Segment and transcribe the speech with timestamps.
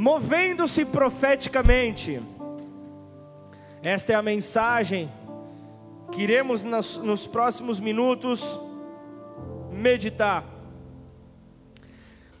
[0.00, 2.22] movendo-se profeticamente.
[3.82, 5.12] Esta é a mensagem
[6.10, 8.58] que iremos nos, nos próximos minutos
[9.70, 10.42] meditar.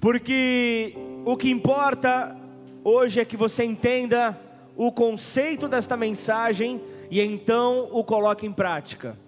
[0.00, 0.96] Porque
[1.26, 2.34] o que importa
[2.82, 4.40] hoje é que você entenda
[4.74, 6.80] o conceito desta mensagem
[7.10, 9.18] e então o coloque em prática.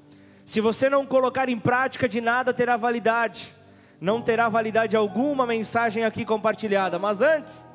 [0.42, 3.54] Se você não colocar em prática, de nada terá validade,
[4.00, 6.98] não terá validade alguma mensagem aqui compartilhada.
[6.98, 7.70] Mas antes,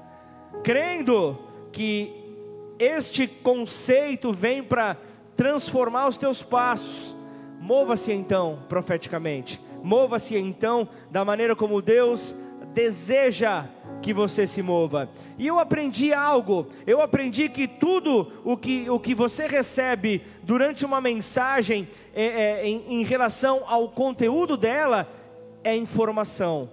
[0.63, 1.37] crendo
[1.71, 2.13] que
[2.79, 4.97] este conceito vem para
[5.35, 7.15] transformar os teus passos,
[7.59, 12.35] mova-se então profeticamente, mova-se então da maneira como Deus
[12.73, 13.65] deseja
[14.01, 15.09] que você se mova.
[15.37, 20.85] E eu aprendi algo, eu aprendi que tudo o que, o que você recebe durante
[20.85, 25.07] uma mensagem é, é, em, em relação ao conteúdo dela
[25.63, 26.69] é informação,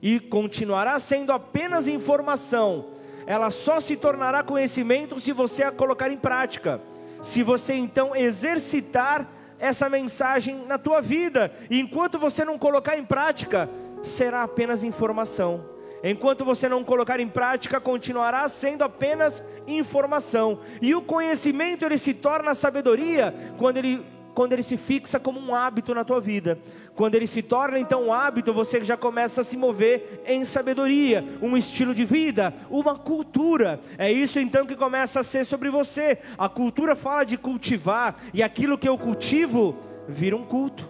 [0.00, 2.86] e continuará sendo apenas informação,
[3.32, 6.82] ela só se tornará conhecimento se você a colocar em prática,
[7.22, 9.26] se você então exercitar
[9.58, 13.70] essa mensagem na tua vida, e enquanto você não colocar em prática,
[14.02, 15.64] será apenas informação.
[16.04, 20.58] Enquanto você não colocar em prática, continuará sendo apenas informação.
[20.82, 25.54] E o conhecimento ele se torna sabedoria quando ele, quando ele se fixa como um
[25.54, 26.58] hábito na tua vida.
[26.94, 31.24] Quando ele se torna então um hábito, você já começa a se mover em sabedoria,
[31.40, 33.80] um estilo de vida, uma cultura.
[33.96, 36.18] É isso então que começa a ser sobre você.
[36.36, 39.76] A cultura fala de cultivar, e aquilo que eu cultivo
[40.06, 40.88] vira um culto.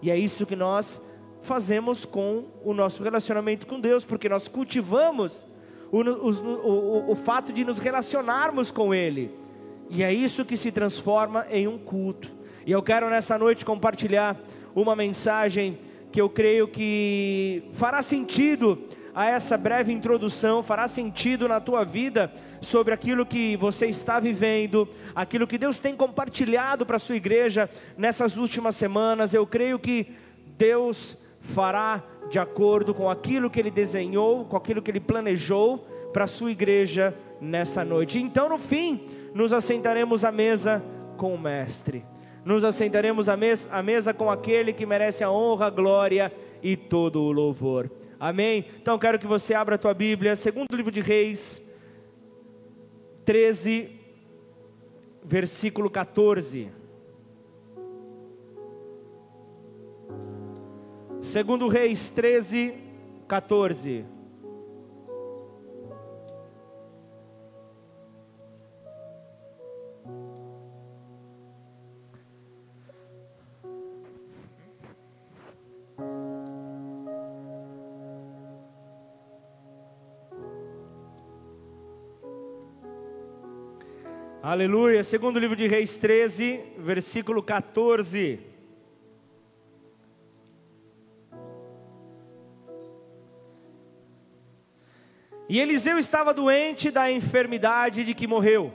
[0.00, 1.00] E é isso que nós
[1.42, 5.46] fazemos com o nosso relacionamento com Deus, porque nós cultivamos
[5.92, 9.30] o, o, o, o fato de nos relacionarmos com Ele,
[9.90, 12.32] e é isso que se transforma em um culto.
[12.66, 14.40] E eu quero nessa noite compartilhar
[14.74, 15.78] uma mensagem
[16.10, 18.78] que eu creio que fará sentido
[19.14, 24.88] a essa breve introdução, fará sentido na tua vida sobre aquilo que você está vivendo,
[25.14, 29.32] aquilo que Deus tem compartilhado para a sua igreja nessas últimas semanas.
[29.32, 30.08] Eu creio que
[30.58, 36.24] Deus fará de acordo com aquilo que ele desenhou, com aquilo que ele planejou para
[36.24, 38.18] a sua igreja nessa noite.
[38.18, 40.82] Então, no fim, nos assentaremos à mesa
[41.16, 42.04] com o Mestre,
[42.44, 46.32] nos assentaremos à mesa, à mesa com aquele que merece a honra, a glória
[46.62, 47.90] e todo o louvor.
[48.20, 48.66] Amém?
[48.80, 51.74] Então, quero que você abra a tua Bíblia, segundo livro de Reis,
[53.24, 53.90] 13,
[55.24, 56.70] versículo 14.
[61.22, 62.74] Segundo Reis 13,
[63.26, 64.13] 14.
[84.46, 85.02] Aleluia.
[85.02, 88.40] Segundo livro de Reis 13, versículo 14.
[95.48, 98.70] E Eliseu estava doente da enfermidade de que morreu.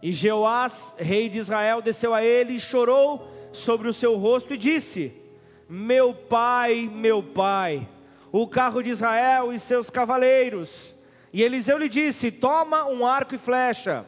[0.00, 4.56] E Jeoás, rei de Israel, desceu a ele e chorou sobre o seu rosto e
[4.56, 5.12] disse:
[5.68, 7.88] Meu pai, meu pai,
[8.30, 10.94] o carro de Israel e seus cavaleiros.
[11.32, 14.06] E Eliseu lhe disse: Toma um arco e flecha.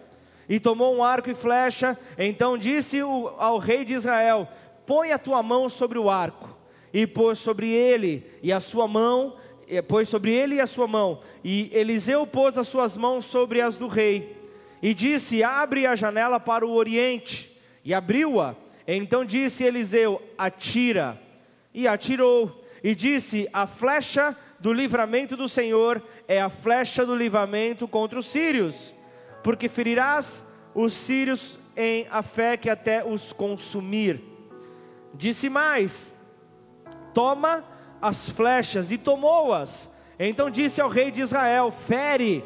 [0.51, 1.99] E tomou um arco e flecha.
[2.19, 4.47] Então disse ao rei de Israel:
[4.85, 6.59] Põe a tua mão sobre o arco.
[6.93, 9.37] E pôs sobre ele e a sua mão
[9.87, 13.87] pôs sobre ele a sua mão, e Eliseu pôs as suas mãos sobre as do
[13.87, 14.37] rei,
[14.83, 18.57] e disse: Abre a janela para o oriente, e abriu-a.
[18.89, 21.21] Então disse Eliseu: Atira,
[21.73, 27.87] e atirou, e disse: A flecha do livramento do Senhor é a flecha do livramento
[27.87, 28.93] contra os sírios,
[29.43, 34.21] porque ferirás os sírios em a fé que até os consumir.
[35.15, 36.15] Disse mais:
[37.13, 37.65] Toma
[38.01, 39.91] as flechas e tomou-as.
[40.19, 42.45] Então disse ao rei de Israel: Fere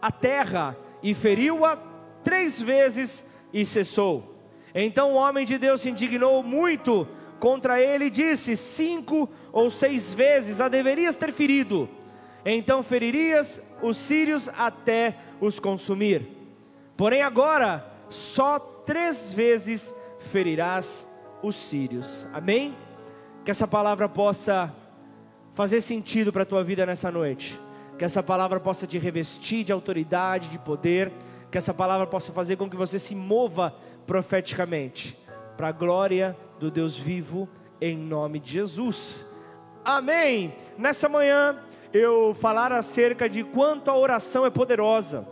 [0.00, 1.78] a terra, e feriu-a
[2.24, 4.36] três vezes e cessou.
[4.74, 7.06] Então o homem de Deus se indignou muito
[7.38, 11.88] contra ele e disse: Cinco ou seis vezes a deverias ter ferido,
[12.44, 16.28] então feririas os sírios até os consumir.
[16.96, 21.08] Porém agora só três vezes ferirás
[21.42, 22.26] os sírios.
[22.32, 22.76] Amém?
[23.44, 24.74] Que essa palavra possa
[25.54, 27.58] fazer sentido para a tua vida nessa noite.
[27.98, 31.12] Que essa palavra possa te revestir de autoridade, de poder.
[31.50, 33.74] Que essa palavra possa fazer com que você se mova
[34.06, 35.18] profeticamente
[35.56, 37.48] para a glória do Deus vivo,
[37.80, 39.26] em nome de Jesus.
[39.84, 40.54] Amém.
[40.76, 41.58] Nessa manhã
[41.92, 45.26] eu falar acerca de quanto a oração é poderosa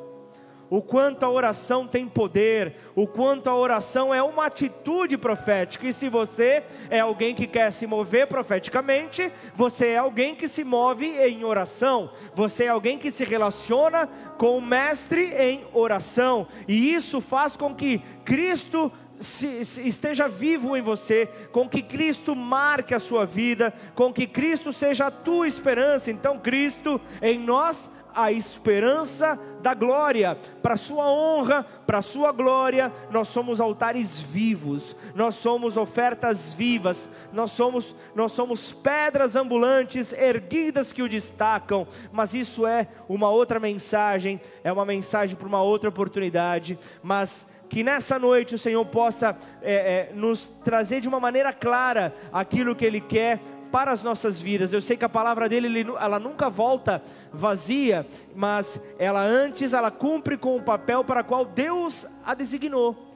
[0.71, 5.87] o quanto a oração tem poder, o quanto a oração é uma atitude profética.
[5.87, 10.65] E se você é alguém que quer se mover profeticamente, você é alguém que se
[10.65, 16.93] move em oração, você é alguém que se relaciona com o Mestre em oração, e
[16.93, 22.95] isso faz com que Cristo se, se esteja vivo em você, com que Cristo marque
[22.95, 26.11] a sua vida, com que Cristo seja a tua esperança.
[26.11, 33.29] Então, Cristo em nós a esperança da glória, para sua honra, para sua glória, nós
[33.29, 41.03] somos altares vivos, nós somos ofertas vivas, nós somos nós somos pedras ambulantes erguidas que
[41.03, 46.77] o destacam, mas isso é uma outra mensagem, é uma mensagem para uma outra oportunidade,
[47.03, 52.15] mas que nessa noite o Senhor possa é, é, nos trazer de uma maneira clara
[52.33, 54.73] aquilo que Ele quer para as nossas vidas.
[54.73, 60.37] Eu sei que a palavra dele ela nunca volta vazia, mas ela antes ela cumpre
[60.37, 63.07] com o papel para qual Deus a designou.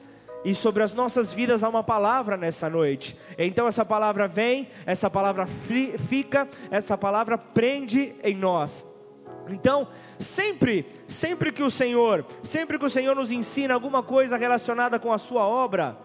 [0.45, 3.17] E sobre as nossas vidas há uma palavra nessa noite.
[3.37, 8.85] Então essa palavra vem, essa palavra fica, essa palavra prende em nós.
[9.49, 9.87] Então,
[10.23, 15.11] sempre, sempre que o Senhor, sempre que o Senhor nos ensina alguma coisa relacionada com
[15.11, 15.97] a sua obra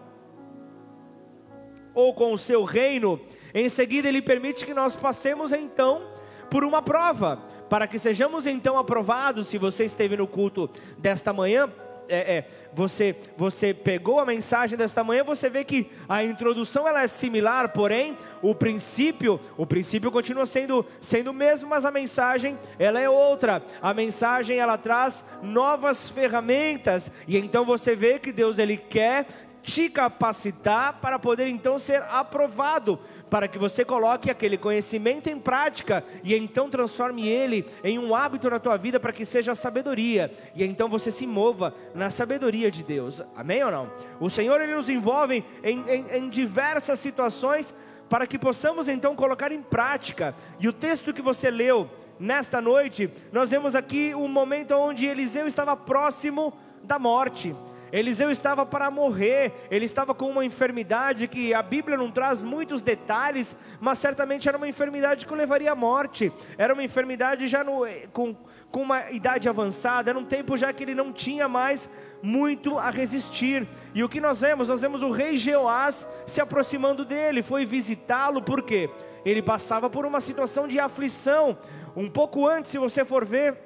[1.93, 3.19] ou com o seu reino,
[3.53, 6.03] em seguida, ele permite que nós passemos então
[6.49, 7.37] por uma prova,
[7.69, 9.47] para que sejamos então aprovados.
[9.47, 11.69] Se você esteve no culto desta manhã,
[12.07, 17.01] é, é, você, você pegou a mensagem desta manhã, você vê que a introdução ela
[17.01, 22.57] é similar, porém o princípio, o princípio continua sendo sendo o mesmo, mas a mensagem
[22.77, 23.61] ela é outra.
[23.81, 29.27] A mensagem ela traz novas ferramentas e então você vê que Deus ele quer
[29.61, 36.03] te capacitar para poder então ser aprovado para que você coloque aquele conhecimento em prática
[36.23, 40.63] e então transforme ele em um hábito na tua vida para que seja sabedoria e
[40.63, 43.21] então você se mova na sabedoria de Deus.
[43.35, 43.91] Amém ou não?
[44.19, 47.73] O Senhor ele nos envolve em, em, em diversas situações
[48.09, 50.33] para que possamos então colocar em prática.
[50.59, 51.87] E o texto que você leu
[52.19, 56.51] nesta noite, nós vemos aqui um momento onde Eliseu estava próximo
[56.83, 57.55] da morte.
[57.91, 62.81] Eliseu estava para morrer, ele estava com uma enfermidade que a Bíblia não traz muitos
[62.81, 67.63] detalhes, mas certamente era uma enfermidade que o levaria à morte, era uma enfermidade já
[67.63, 67.81] no,
[68.13, 68.35] com,
[68.71, 71.89] com uma idade avançada, era um tempo já que ele não tinha mais
[72.21, 73.67] muito a resistir.
[73.93, 74.67] E o que nós vemos?
[74.67, 78.89] Nós vemos o rei Jeoás se aproximando dele, foi visitá-lo, por quê?
[79.25, 81.57] Ele passava por uma situação de aflição.
[81.95, 83.57] Um pouco antes, se você for ver,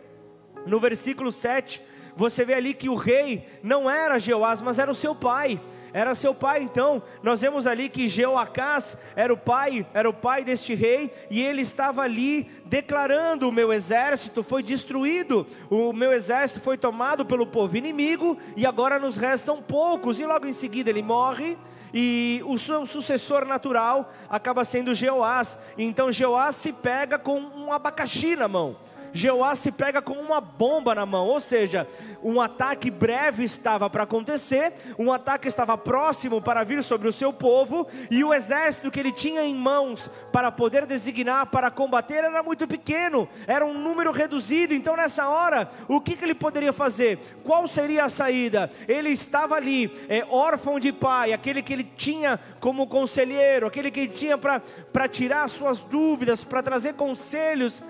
[0.66, 1.82] no versículo 7,
[2.16, 5.60] você vê ali que o rei não era Jeoás, mas era o seu pai.
[5.94, 10.44] Era seu pai, então, nós vemos ali que Jeoacás era o pai, era o pai
[10.44, 16.60] deste rei, e ele estava ali declarando: o meu exército foi destruído, o meu exército
[16.62, 21.04] foi tomado pelo povo inimigo, e agora nos restam poucos, e logo em seguida ele
[21.04, 21.56] morre,
[21.94, 25.60] e o seu sucessor natural acaba sendo Jeoás.
[25.78, 28.76] Então Jeoás se pega com um abacaxi na mão.
[29.14, 31.88] Jeoás se pega com uma bomba na mão, ou seja,
[32.24, 37.32] um ataque breve estava para acontecer, um ataque estava próximo para vir sobre o seu
[37.32, 42.42] povo, e o exército que ele tinha em mãos para poder designar para combater era
[42.42, 44.74] muito pequeno, era um número reduzido.
[44.74, 47.20] Então, nessa hora, o que, que ele poderia fazer?
[47.44, 48.72] Qual seria a saída?
[48.88, 54.00] Ele estava ali, é, órfão de pai, aquele que ele tinha como conselheiro, aquele que
[54.02, 57.84] ele tinha para tirar suas dúvidas, para trazer conselhos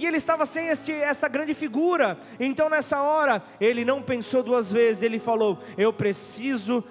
[0.00, 2.18] e ele estava sem este, esta grande figura.
[2.38, 5.02] Então, nessa hora, ele não pensou duas vezes.
[5.02, 6.82] Ele falou: Eu preciso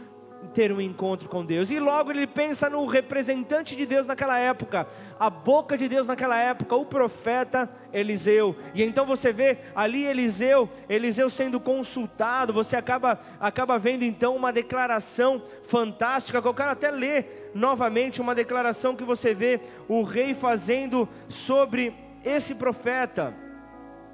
[0.54, 1.70] ter um encontro com Deus.
[1.72, 4.88] E logo ele pensa no representante de Deus naquela época,
[5.20, 8.56] a boca de Deus naquela época, o profeta Eliseu.
[8.74, 14.52] E então você vê ali Eliseu, Eliseu sendo consultado, você acaba acaba vendo então uma
[14.52, 20.34] declaração fantástica, que eu quero até ler novamente uma declaração que você vê o rei
[20.34, 23.34] fazendo sobre esse profeta,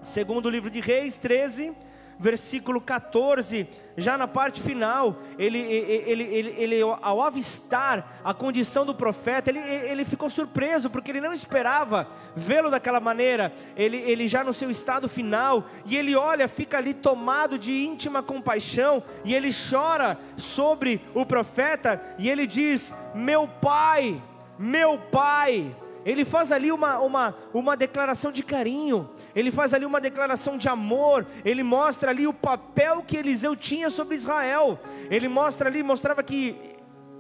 [0.02, 1.74] segundo o livro de Reis 13,
[2.20, 8.96] versículo 14, já na parte final, ele, ele, ele, ele, ao avistar a condição do
[8.96, 14.44] profeta, ele, ele ficou surpreso, porque ele não esperava vê-lo daquela maneira, ele, ele já
[14.44, 19.50] no seu estado final, e ele olha, fica ali tomado de íntima compaixão, e ele
[19.52, 24.22] chora sobre o profeta, e ele diz: Meu pai,
[24.58, 30.00] meu pai, ele faz ali uma, uma, uma declaração de carinho, ele faz ali uma
[30.00, 35.68] declaração de amor, ele mostra ali o papel que Eliseu tinha sobre Israel, ele mostra
[35.68, 36.75] ali, mostrava que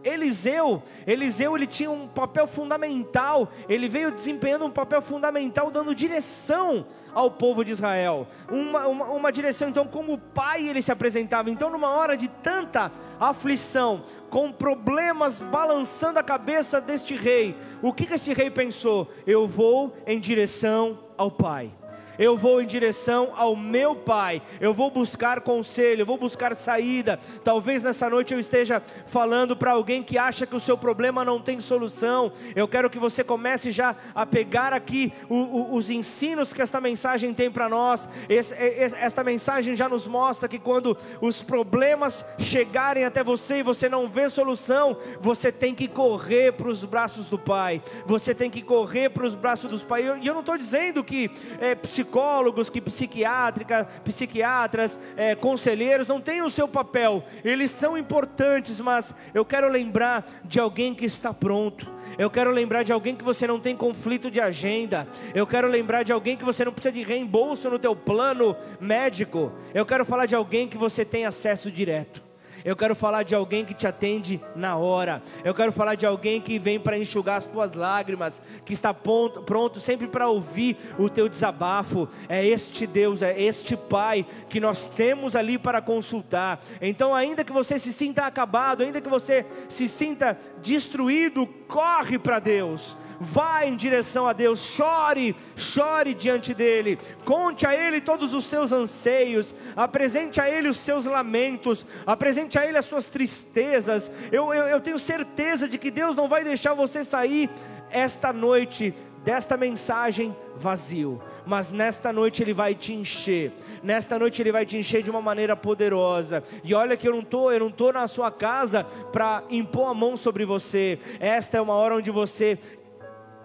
[0.06, 6.86] Eliseu, Eliseu ele tinha um papel fundamental, ele veio desempenhando um papel fundamental, dando direção
[7.14, 8.28] ao povo de Israel.
[8.50, 11.50] Uma, uma, uma, direção, então, como pai ele se apresentava.
[11.50, 18.06] Então, numa hora de tanta aflição, com problemas balançando a cabeça deste rei, o que,
[18.06, 19.12] que esse rei pensou?
[19.26, 21.72] Eu vou em direção ao pai
[22.18, 27.20] eu vou em direção ao meu Pai, eu vou buscar conselho, eu vou buscar saída.
[27.44, 31.40] Talvez nessa noite eu esteja falando para alguém que acha que o seu problema não
[31.40, 32.32] tem solução.
[32.56, 36.82] Eu quero que você comece já a pegar aqui o, o, os ensinos que esta
[36.82, 38.08] mensagem tem para nós.
[38.30, 43.88] Esse, esta mensagem já nos mostra que quando os problemas chegarem até você e você
[43.90, 48.62] não vê solução, você tem que correr para os braços do Pai, você tem que
[48.62, 50.04] correr para os braços dos Pai.
[50.22, 51.30] E eu, não estou dizendo que
[51.60, 51.76] é,
[52.06, 59.14] psicólogos, que psiquiátrica, psiquiatras, é, conselheiros não têm o seu papel, eles são importantes, mas
[59.34, 61.94] eu quero lembrar de alguém que está pronto.
[62.18, 65.08] Eu quero lembrar de alguém que você não tem conflito de agenda.
[65.34, 69.52] Eu quero lembrar de alguém que você não precisa de reembolso no teu plano médico.
[69.74, 72.25] Eu quero falar de alguém que você tem acesso direto.
[72.66, 75.22] Eu quero falar de alguém que te atende na hora.
[75.44, 79.44] Eu quero falar de alguém que vem para enxugar as tuas lágrimas, que está pronto,
[79.44, 82.10] pronto sempre para ouvir o teu desabafo.
[82.28, 86.60] É este Deus, é este Pai que nós temos ali para consultar.
[86.82, 92.40] Então, ainda que você se sinta acabado, ainda que você se sinta destruído, corre para
[92.40, 98.46] Deus vá em direção a Deus, chore, chore diante dEle, conte a Ele todos os
[98.46, 104.12] seus anseios, apresente a Ele os seus lamentos, apresente a Ele as suas tristezas.
[104.32, 107.50] Eu, eu, eu tenho certeza de que Deus não vai deixar você sair
[107.90, 108.94] esta noite
[109.26, 113.52] desta mensagem vazio, mas nesta noite Ele vai te encher.
[113.82, 116.44] Nesta noite Ele vai te encher de uma maneira poderosa.
[116.64, 119.94] E olha que eu não tô, eu não tô na sua casa para impor a
[119.96, 121.00] mão sobre você.
[121.20, 122.60] Esta é uma hora onde você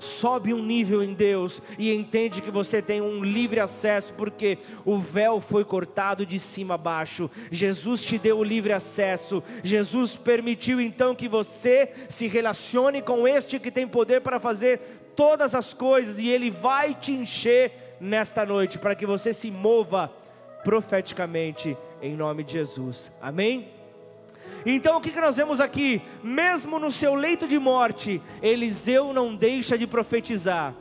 [0.00, 4.98] sobe um nível em Deus e entende que você tem um livre acesso, porque o
[4.98, 7.30] véu foi cortado de cima a baixo.
[7.50, 9.42] Jesus te deu o livre acesso.
[9.62, 14.80] Jesus permitiu então que você se relacione com este que tem poder para fazer
[15.14, 20.10] todas as coisas e ele vai te encher nesta noite para que você se mova
[20.64, 23.12] profeticamente em nome de Jesus.
[23.20, 23.79] Amém?
[24.64, 26.02] Então o que, que nós vemos aqui?
[26.22, 30.74] Mesmo no seu leito de morte, Eliseu não deixa de profetizar.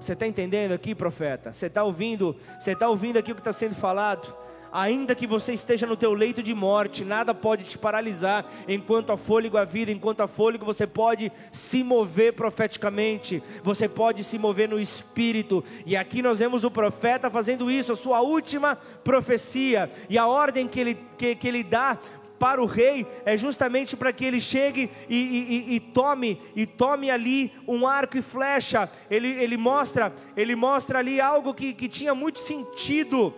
[0.00, 1.52] Você está entendendo aqui, profeta?
[1.52, 2.36] Você está ouvindo?
[2.58, 4.34] Você está ouvindo aqui o que está sendo falado?
[4.72, 8.46] Ainda que você esteja no teu leito de morte, nada pode te paralisar.
[8.66, 14.24] Enquanto há fôlego a vida, enquanto há fôlego, você pode se mover profeticamente, você pode
[14.24, 15.62] se mover no espírito.
[15.84, 19.90] E aqui nós vemos o profeta fazendo isso, a sua última profecia.
[20.08, 21.98] E a ordem que ele, que, que ele dá
[22.38, 27.10] para o rei é justamente para que ele chegue e, e, e, tome e tome
[27.10, 28.90] ali um arco e flecha.
[29.10, 33.34] Ele, ele mostra ele mostra ali algo que, que tinha muito sentido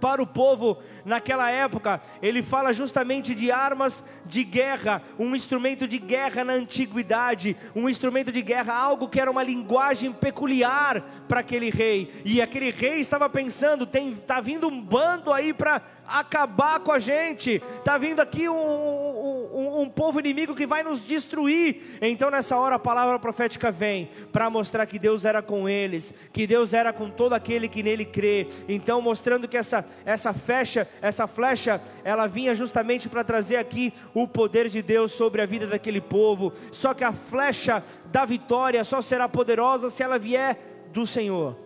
[0.00, 2.00] para o povo naquela época.
[2.22, 8.32] Ele fala justamente de armas de guerra, um instrumento de guerra na antiguidade, um instrumento
[8.32, 12.12] de guerra, algo que era uma linguagem peculiar para aquele rei.
[12.24, 16.98] E aquele rei estava pensando: tem tá vindo um bando aí para acabar com a
[16.98, 17.62] gente.
[17.78, 21.98] Está vindo aqui um, um, um, povo inimigo que vai nos destruir.
[22.02, 26.46] Então, nessa hora, a palavra profética vem para mostrar que Deus era com eles, que
[26.46, 28.48] Deus era com todo aquele que nele crê.
[28.68, 34.26] Então, mostrando que essa, essa flecha, essa flecha, ela vinha justamente para trazer aqui o
[34.26, 36.52] poder de Deus sobre a vida daquele povo.
[36.70, 40.58] Só que a flecha da vitória só será poderosa se ela vier
[40.92, 41.56] do Senhor.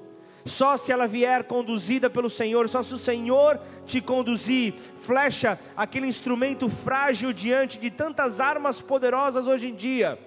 [0.45, 4.75] Só se ela vier conduzida pelo Senhor, só se o Senhor te conduzir.
[5.01, 10.19] Flecha, aquele instrumento frágil diante de tantas armas poderosas hoje em dia.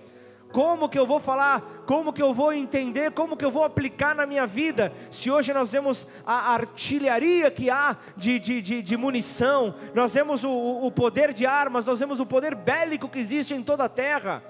[0.51, 1.62] Como que eu vou falar?
[1.86, 3.12] Como que eu vou entender?
[3.12, 4.94] Como que eu vou aplicar na minha vida?
[5.12, 10.44] Se hoje nós vemos a artilharia que há de, de, de, de munição, nós vemos
[10.44, 13.89] o, o poder de armas, nós vemos o poder bélico que existe em toda a
[13.89, 14.44] terra.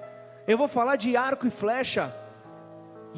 [0.48, 2.14] Eu vou falar de arco e flecha.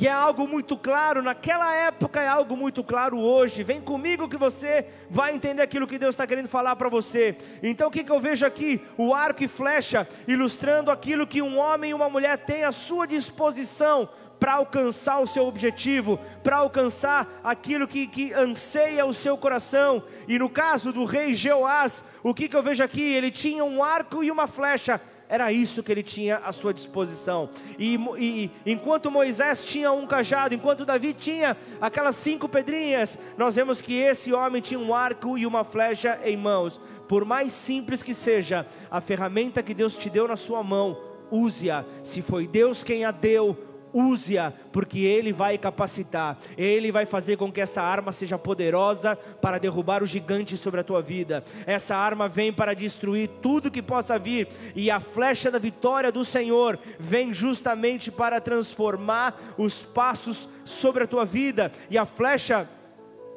[0.01, 3.63] E é algo muito claro, naquela época é algo muito claro hoje.
[3.63, 7.37] Vem comigo que você vai entender aquilo que Deus está querendo falar para você.
[7.61, 8.81] Então o que, que eu vejo aqui?
[8.97, 13.05] O arco e flecha, ilustrando aquilo que um homem e uma mulher têm à sua
[13.05, 14.07] disposição
[14.39, 20.01] para alcançar o seu objetivo, para alcançar aquilo que, que anseia o seu coração.
[20.29, 23.01] E no caso do rei Jeoás, o que, que eu vejo aqui?
[23.01, 27.51] Ele tinha um arco e uma flecha era isso que ele tinha à sua disposição.
[27.77, 33.79] E, e, enquanto Moisés tinha um cajado, enquanto Davi tinha aquelas cinco pedrinhas, nós vemos
[33.79, 36.81] que esse homem tinha um arco e uma flecha em mãos.
[37.07, 40.97] Por mais simples que seja a ferramenta que Deus te deu na sua mão,
[41.29, 41.85] use-a.
[42.03, 43.55] Se foi Deus quem a deu,
[43.93, 49.57] use-a, porque Ele vai capacitar, Ele vai fazer com que essa arma seja poderosa para
[49.57, 51.43] derrubar o gigante sobre a tua vida.
[51.65, 56.23] Essa arma vem para destruir tudo que possa vir, e a flecha da vitória do
[56.25, 62.67] Senhor vem justamente para transformar os passos sobre a tua vida, e a flecha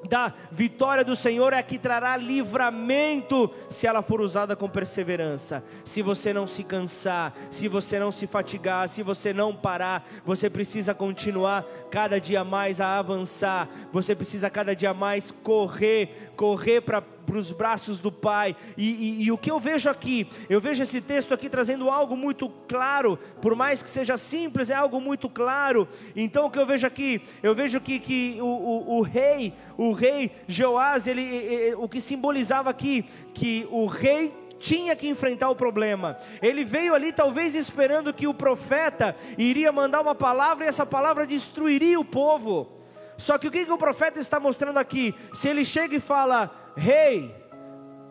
[0.09, 5.65] da vitória do Senhor é que trará livramento se ela for usada com perseverança.
[5.85, 10.51] Se você não se cansar, se você não se fatigar, se você não parar, você
[10.51, 13.69] precisa continuar cada dia mais a avançar.
[13.93, 18.57] Você precisa cada dia mais correr, correr para os braços do Pai.
[18.77, 22.17] E, e, e, o que eu vejo aqui, eu vejo esse texto aqui trazendo algo
[22.17, 25.89] muito claro, por mais que seja simples, é algo muito claro.
[26.15, 29.93] Então o que eu vejo aqui, eu vejo que, que o, o, o rei, o
[29.93, 35.57] rei Joás, ele, ele, o que simbolizava aqui, que o rei tinha que enfrentar o
[35.57, 36.17] problema.
[36.41, 41.27] Ele veio ali talvez esperando que o profeta iria mandar uma palavra e essa palavra
[41.27, 42.82] destruiria o povo.
[43.23, 45.15] Só que o que, que o profeta está mostrando aqui?
[45.33, 47.33] Se ele chega e fala, rei,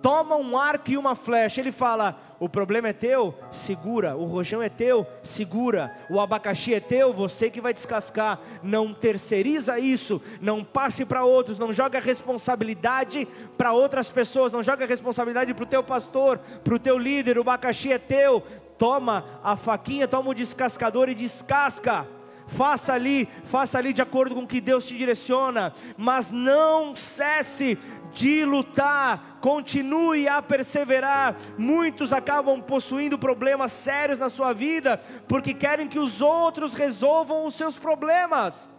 [0.02, 1.60] toma um arco e uma flecha.
[1.60, 4.16] Ele fala: o problema é teu, segura.
[4.16, 5.94] O rojão é teu, segura.
[6.10, 8.40] O abacaxi é teu, você que vai descascar.
[8.64, 13.28] Não terceiriza isso, não passe para outros, não joga a responsabilidade
[13.58, 17.38] para outras pessoas, não joga a responsabilidade para o teu pastor, para o teu líder.
[17.38, 18.42] O abacaxi é teu.
[18.78, 22.08] Toma a faquinha, toma o descascador e descasca
[22.52, 27.78] faça ali, faça ali de acordo com o que Deus te direciona, mas não cesse
[28.14, 31.38] de lutar, continue a perseverar.
[31.58, 37.56] Muitos acabam possuindo problemas sérios na sua vida porque querem que os outros resolvam os
[37.56, 38.70] seus problemas.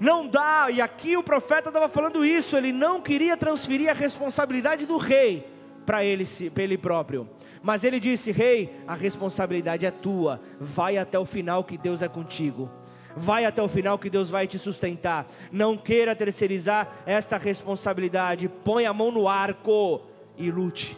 [0.00, 4.86] Não dá, e aqui o profeta estava falando isso, ele não queria transferir a responsabilidade
[4.86, 5.46] do rei
[5.84, 6.26] para ele,
[6.56, 7.28] ele próprio.
[7.62, 12.08] Mas ele disse: Rei, a responsabilidade é tua, vai até o final que Deus é
[12.08, 12.70] contigo.
[13.16, 15.26] Vai até o final que Deus vai te sustentar.
[15.50, 18.48] Não queira terceirizar esta responsabilidade.
[18.48, 20.00] Põe a mão no arco
[20.38, 20.96] e lute.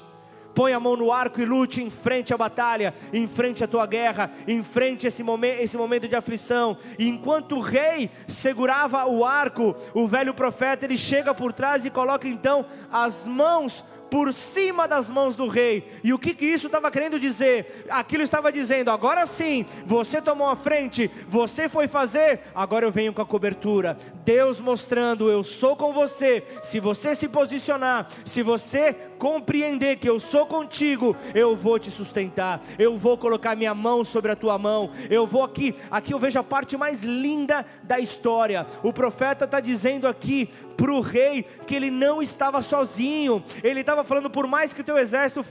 [0.55, 3.87] Põe a mão no arco e lute em frente à batalha, em frente à tua
[3.87, 6.77] guerra, em frente a esse momento, esse momento de aflição.
[6.99, 11.91] E enquanto o rei segurava o arco, o velho profeta ele chega por trás e
[11.91, 13.83] coloca então as mãos
[14.13, 15.91] por cima das mãos do rei.
[16.05, 17.87] E o que, que isso estava querendo dizer?
[17.89, 23.15] Aquilo estava dizendo: agora sim, você tomou a frente, você foi fazer, agora eu venho
[23.15, 23.97] com a cobertura.
[24.25, 26.45] Deus mostrando: eu sou com você.
[26.63, 32.61] Se você se posicionar, se você compreender que eu sou contigo, eu vou te sustentar,
[32.79, 36.39] eu vou colocar minha mão sobre a tua mão, eu vou aqui, aqui eu vejo
[36.39, 38.67] a parte mais linda da história.
[38.83, 44.03] O profeta está dizendo aqui para o rei que ele não estava sozinho, ele estava
[44.03, 45.45] falando, por mais que o teu exército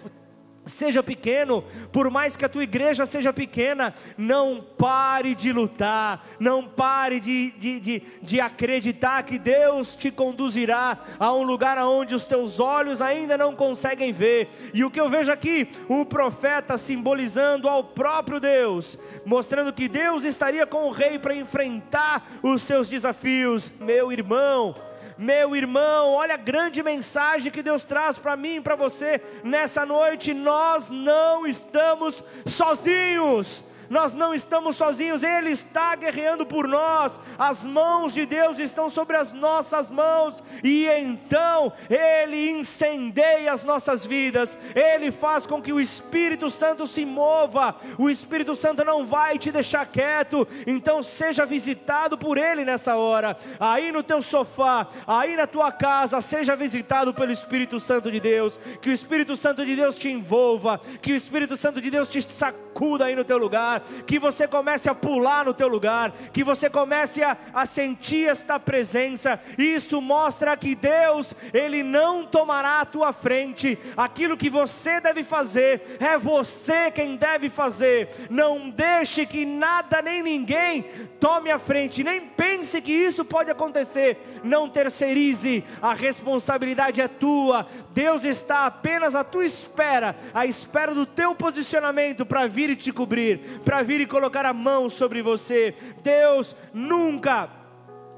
[0.71, 6.63] seja pequeno, por mais que a tua igreja seja pequena, não pare de lutar, não
[6.63, 12.25] pare de, de, de, de, acreditar que Deus te conduzirá a um lugar onde os
[12.25, 14.49] teus olhos ainda não conseguem ver.
[14.73, 20.23] E o que eu vejo aqui, o profeta simbolizando ao próprio Deus, mostrando que Deus
[20.23, 24.75] estaria com o rei para enfrentar os seus desafios, meu irmão
[25.21, 29.85] meu irmão, olha a grande mensagem que Deus traz para mim e para você nessa
[29.85, 30.33] noite.
[30.33, 38.13] Nós não estamos sozinhos nós não estamos sozinhos, Ele está guerreando por nós, as mãos
[38.13, 45.11] de Deus estão sobre as nossas mãos, e então Ele incendeia as nossas vidas, Ele
[45.11, 49.85] faz com que o Espírito Santo se mova, o Espírito Santo não vai te deixar
[49.85, 55.69] quieto, então seja visitado por Ele nessa hora, aí no teu sofá, aí na tua
[55.69, 60.07] casa, seja visitado pelo Espírito Santo de Deus, que o Espírito Santo de Deus te
[60.07, 64.47] envolva, que o Espírito Santo de Deus te sacuda aí no teu lugar, que você
[64.47, 69.39] comece a pular no teu lugar, que você comece a, a sentir esta presença.
[69.57, 73.77] Isso mostra que Deus, Ele não tomará a tua frente.
[73.95, 78.09] Aquilo que você deve fazer, é você quem deve fazer.
[78.29, 80.85] Não deixe que nada nem ninguém
[81.19, 84.41] tome a frente, nem pense que isso pode acontecer.
[84.43, 87.67] Não terceirize, a responsabilidade é tua.
[87.93, 92.91] Deus está apenas à tua espera, à espera do teu posicionamento para vir e te
[92.91, 95.73] cobrir, para vir e colocar a mão sobre você.
[96.03, 97.49] Deus nunca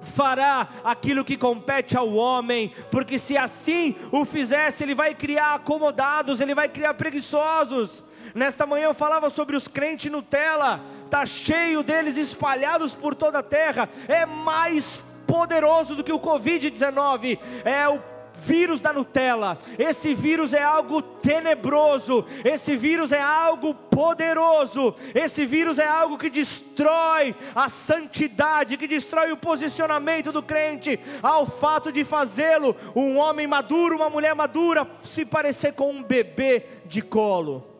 [0.01, 6.41] fará aquilo que compete ao homem, porque se assim o fizesse, ele vai criar acomodados,
[6.41, 8.03] ele vai criar preguiçosos.
[8.33, 13.43] Nesta manhã eu falava sobre os crentes Nutella, tá cheio deles espalhados por toda a
[13.43, 13.87] terra.
[14.07, 17.99] É mais poderoso do que o Covid-19, é o
[18.35, 19.57] vírus da Nutella.
[19.77, 26.29] Esse vírus é algo tenebroso, esse vírus é algo poderoso, esse vírus é algo que
[26.29, 33.47] destrói a santidade, que destrói o posicionamento do crente, ao fato de fazê-lo um homem
[33.47, 37.72] maduro, uma mulher madura, se parecer com um bebê de colo.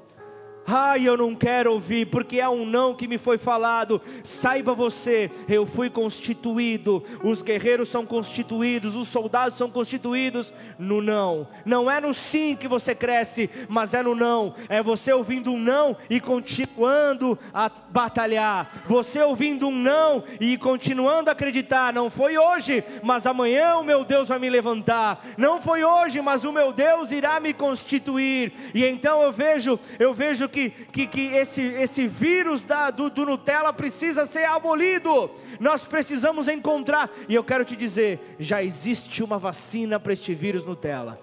[0.65, 4.01] Ai, eu não quero ouvir, porque é um não que me foi falado.
[4.23, 11.47] Saiba você, eu fui constituído, os guerreiros são constituídos, os soldados são constituídos no não.
[11.65, 14.55] Não é no sim que você cresce, mas é no não.
[14.69, 18.83] É você ouvindo um não e continuando a batalhar.
[18.87, 21.91] Você ouvindo um não e continuando a acreditar.
[21.91, 25.25] Não foi hoje, mas amanhã o meu Deus vai me levantar.
[25.37, 28.53] Não foi hoje, mas o meu Deus irá me constituir.
[28.73, 33.25] E então eu vejo, eu vejo que, que, que esse, esse vírus da, do, do
[33.25, 35.31] Nutella precisa ser abolido.
[35.59, 40.63] Nós precisamos encontrar, e eu quero te dizer: já existe uma vacina para este vírus
[40.63, 41.19] Nutella.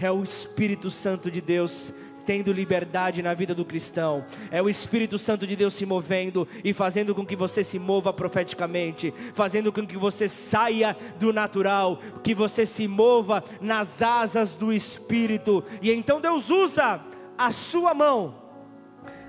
[0.00, 1.92] É o Espírito Santo de Deus
[2.24, 4.24] tendo liberdade na vida do cristão.
[4.50, 8.12] É o Espírito Santo de Deus se movendo e fazendo com que você se mova
[8.12, 14.72] profeticamente, fazendo com que você saia do natural, que você se mova nas asas do
[14.72, 15.62] Espírito.
[15.80, 17.00] E então Deus usa
[17.38, 18.46] a sua mão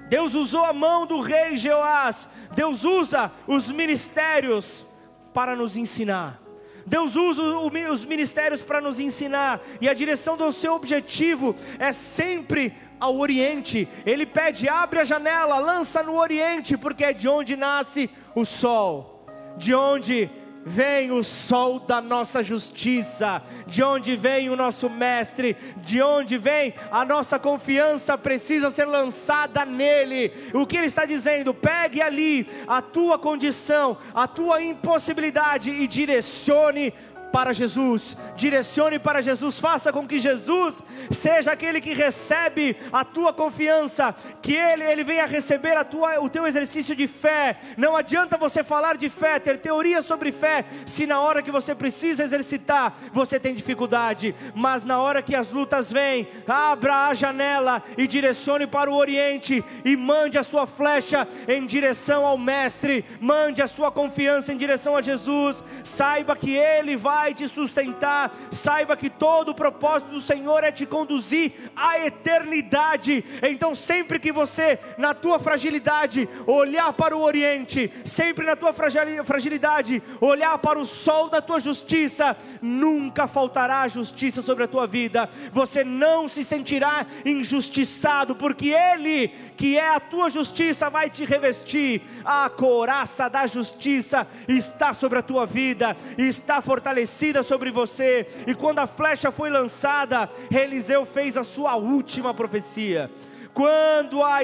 [0.08, 4.86] Deus usou a mão do rei Jeoás, Deus usa os ministérios
[5.34, 6.42] para nos ensinar.
[6.86, 12.74] Deus usa os ministérios para nos ensinar, e a direção do seu objetivo é sempre
[12.98, 13.88] ao Oriente.
[14.06, 19.26] Ele pede: abre a janela, lança no Oriente, porque é de onde nasce o sol,
[19.58, 20.30] de onde
[20.68, 26.74] vem o sol da nossa justiça, de onde vem o nosso mestre, de onde vem
[26.92, 30.34] a nossa confiança precisa ser lançada nele.
[30.54, 31.54] O que ele está dizendo?
[31.54, 36.94] Pegue ali a tua condição, a tua impossibilidade e direcione
[37.32, 43.34] para Jesus, direcione para Jesus, faça com que Jesus seja aquele que recebe a tua
[43.34, 47.58] confiança, que ele, ele venha receber a tua, o teu exercício de fé.
[47.78, 51.76] Não adianta você falar de fé, ter teoria sobre fé, se na hora que você
[51.76, 57.84] precisa exercitar você tem dificuldade, mas na hora que as lutas vêm, abra a janela
[57.98, 63.62] e direcione para o Oriente e mande a sua flecha em direção ao Mestre, mande
[63.62, 65.64] a sua confiança em direção a Jesus.
[65.84, 68.32] Saiba que Ele vai vai te sustentar.
[68.52, 73.26] Saiba que todo o propósito do Senhor é te conduzir à eternidade.
[73.42, 80.02] Então, sempre que você, na tua fragilidade, olhar para o Oriente, sempre na tua fragilidade,
[80.22, 85.28] olhar para o sol da tua justiça, nunca faltará justiça sobre a tua vida.
[85.52, 92.04] Você não se sentirá injustiçado, porque Ele, que é a tua justiça, vai te revestir.
[92.24, 97.07] A coraça da justiça está sobre a tua vida, está fortalecida
[97.44, 98.28] sobre você.
[98.46, 103.10] E quando a flecha foi lançada, Eliseu fez a sua última profecia.
[103.54, 104.40] Quando a,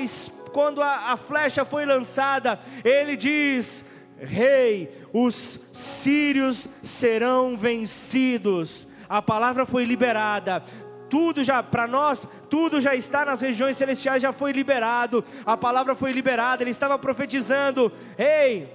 [0.52, 3.86] quando a, a flecha foi lançada, ele diz:
[4.18, 8.88] Rei, os sírios serão vencidos.
[9.08, 10.64] A palavra foi liberada
[11.14, 15.24] tudo já para nós, tudo já está nas regiões celestiais, já foi liberado.
[15.46, 18.68] A palavra foi liberada, ele estava profetizando: "Ei,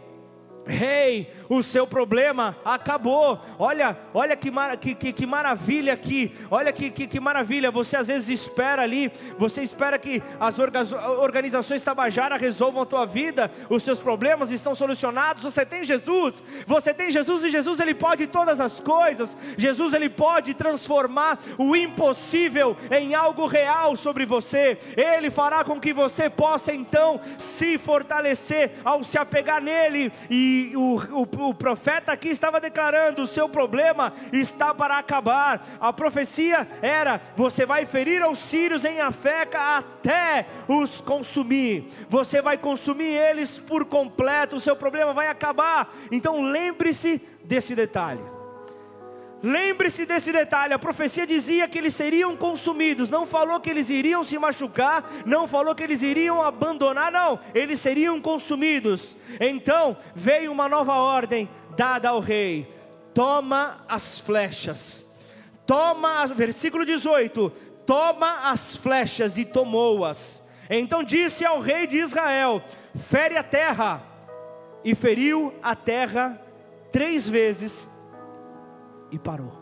[0.64, 3.40] Rei, hey, o seu problema acabou.
[3.58, 6.36] Olha, olha que, mar, que, que, que maravilha aqui.
[6.50, 7.70] Olha que, que, que, maravilha.
[7.70, 13.50] Você às vezes espera ali, você espera que as organizações Tabajara resolvam a tua vida,
[13.68, 15.42] os seus problemas estão solucionados.
[15.42, 19.36] Você tem Jesus, você tem Jesus e Jesus ele pode todas as coisas.
[19.56, 24.78] Jesus ele pode transformar o impossível em algo real sobre você.
[24.96, 31.22] Ele fará com que você possa então se fortalecer ao se apegar nele e o,
[31.22, 35.66] o, o profeta aqui estava declarando: o seu problema está para acabar.
[35.80, 41.88] A profecia era: você vai ferir aos sírios em Afeca até os consumir.
[42.08, 44.56] Você vai consumir eles por completo.
[44.56, 45.94] O seu problema vai acabar.
[46.10, 48.37] Então lembre-se desse detalhe.
[49.42, 54.24] Lembre-se desse detalhe: a profecia dizia que eles seriam consumidos, não falou que eles iriam
[54.24, 59.16] se machucar, não falou que eles iriam abandonar, não, eles seriam consumidos.
[59.40, 62.72] Então veio uma nova ordem dada ao rei:
[63.14, 65.06] toma as flechas,
[65.64, 67.50] toma, versículo 18:
[67.86, 70.42] toma as flechas e tomou-as.
[70.68, 72.60] Então disse ao rei de Israel:
[72.96, 74.02] fere a terra,
[74.84, 76.42] e feriu a terra
[76.90, 77.86] três vezes
[79.10, 79.52] e parou.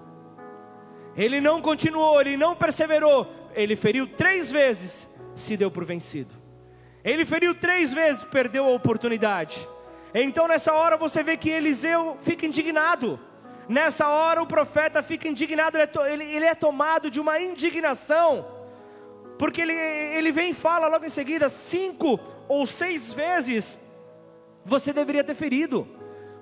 [1.16, 6.34] Ele não continuou, ele não perseverou, ele feriu três vezes, se deu por vencido.
[7.02, 9.66] Ele feriu três vezes, perdeu a oportunidade.
[10.12, 13.18] Então nessa hora você vê que Eliseu fica indignado.
[13.68, 18.46] Nessa hora o profeta fica indignado, ele é, ele, é tomado de uma indignação,
[19.38, 23.78] porque ele, ele vem e fala logo em seguida: cinco ou seis vezes
[24.64, 25.86] você deveria ter ferido.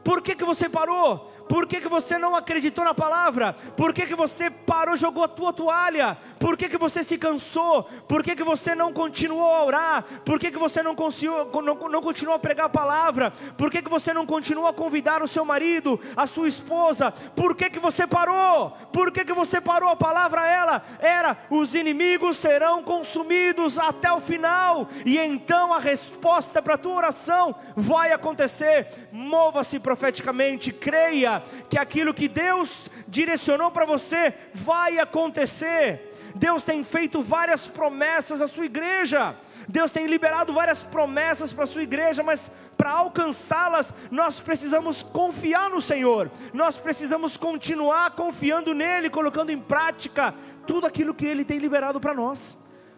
[0.02, 1.32] Por que, que você parou?
[1.48, 3.54] Por que, que você não acreditou na palavra?
[3.76, 6.18] Por que, que você parou, jogou a tua toalha?
[6.40, 7.84] Por que, que você se cansou?
[8.08, 10.04] Por que, que você não continuou a orar?
[10.24, 13.30] Por que, que você não, não, não continuou a pregar a palavra?
[13.56, 17.12] Por que, que você não continuou a convidar o seu marido, a sua esposa?
[17.36, 18.72] Por que, que você parou?
[18.92, 19.90] Por que, que você parou?
[19.90, 26.60] A palavra ela era: os inimigos serão consumidos até o final, e então a resposta
[26.60, 28.88] para a tua oração vai acontecer.
[29.12, 34.34] Mova-se profeticamente, creia que aquilo que Deus direcionou para você
[34.64, 36.10] vai acontecer.
[36.34, 39.36] Deus tem feito várias promessas à sua igreja.
[39.68, 45.70] Deus tem liberado várias promessas para a sua igreja, mas para alcançá-las, nós precisamos confiar
[45.70, 50.34] no Senhor, nós precisamos continuar confiando nele, colocando em prática
[50.66, 52.56] tudo aquilo que ele tem liberado para nós,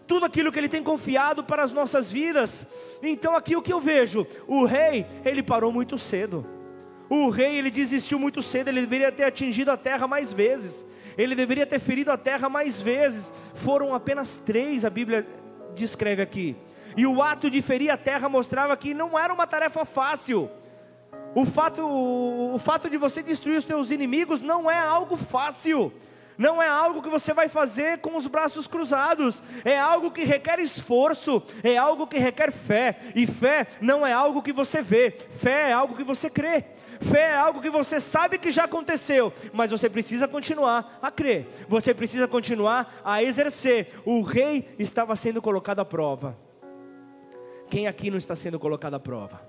[0.09, 2.67] tudo aquilo que ele tem confiado para as nossas vidas.
[3.03, 6.45] Então, aqui o que eu vejo: o rei, ele parou muito cedo.
[7.09, 10.85] O rei ele desistiu muito cedo, ele deveria ter atingido a terra mais vezes.
[11.17, 13.33] Ele deveria ter ferido a terra mais vezes.
[13.55, 15.27] Foram apenas três, a Bíblia
[15.75, 16.57] descreve aqui.
[16.97, 20.51] E o ato de ferir a terra mostrava que não era uma tarefa fácil.
[21.35, 25.93] O fato, o fato de você destruir os teus inimigos não é algo fácil.
[26.39, 30.59] Não é algo que você vai fazer com os braços cruzados, é algo que requer
[30.59, 35.71] esforço, é algo que requer fé, e fé não é algo que você vê, fé
[35.71, 36.65] é algo que você crê.
[37.01, 41.47] Fé é algo que você sabe que já aconteceu, mas você precisa continuar a crer,
[41.69, 44.01] você precisa continuar a exercer.
[44.05, 46.37] O rei estava sendo colocado à prova.
[47.69, 49.41] Quem aqui não está sendo colocado à prova?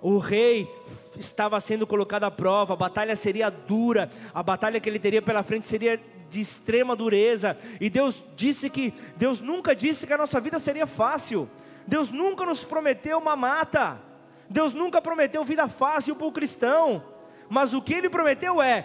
[0.00, 0.68] O rei
[1.16, 5.42] estava sendo colocado à prova, a batalha seria dura, a batalha que ele teria pela
[5.42, 7.56] frente seria de extrema dureza.
[7.80, 11.48] E Deus disse que Deus nunca disse que a nossa vida seria fácil.
[11.86, 14.07] Deus nunca nos prometeu uma mata.
[14.48, 17.02] Deus nunca prometeu vida fácil para o cristão,
[17.48, 18.84] mas o que Ele prometeu é: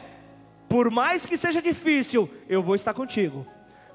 [0.67, 3.45] por mais que seja difícil, eu vou estar contigo.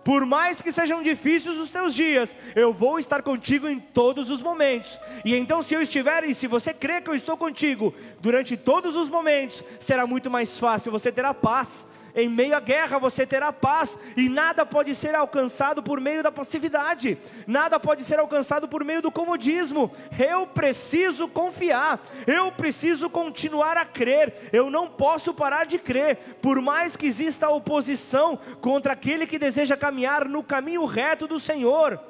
[0.05, 4.41] Por mais que sejam difíceis os teus dias, eu vou estar contigo em todos os
[4.41, 4.99] momentos.
[5.23, 8.97] E então, se eu estiver e se você crê que eu estou contigo durante todos
[8.97, 11.87] os momentos, será muito mais fácil, você terá paz,
[12.19, 16.33] em meio à guerra você terá paz, e nada pode ser alcançado por meio da
[16.33, 19.91] passividade, nada pode ser alcançado por meio do comodismo.
[20.19, 26.61] Eu preciso confiar, eu preciso continuar a crer, eu não posso parar de crer, por
[26.61, 32.01] mais que exista oposição contra aquele que deseja caminhar no caminho reto do Senhor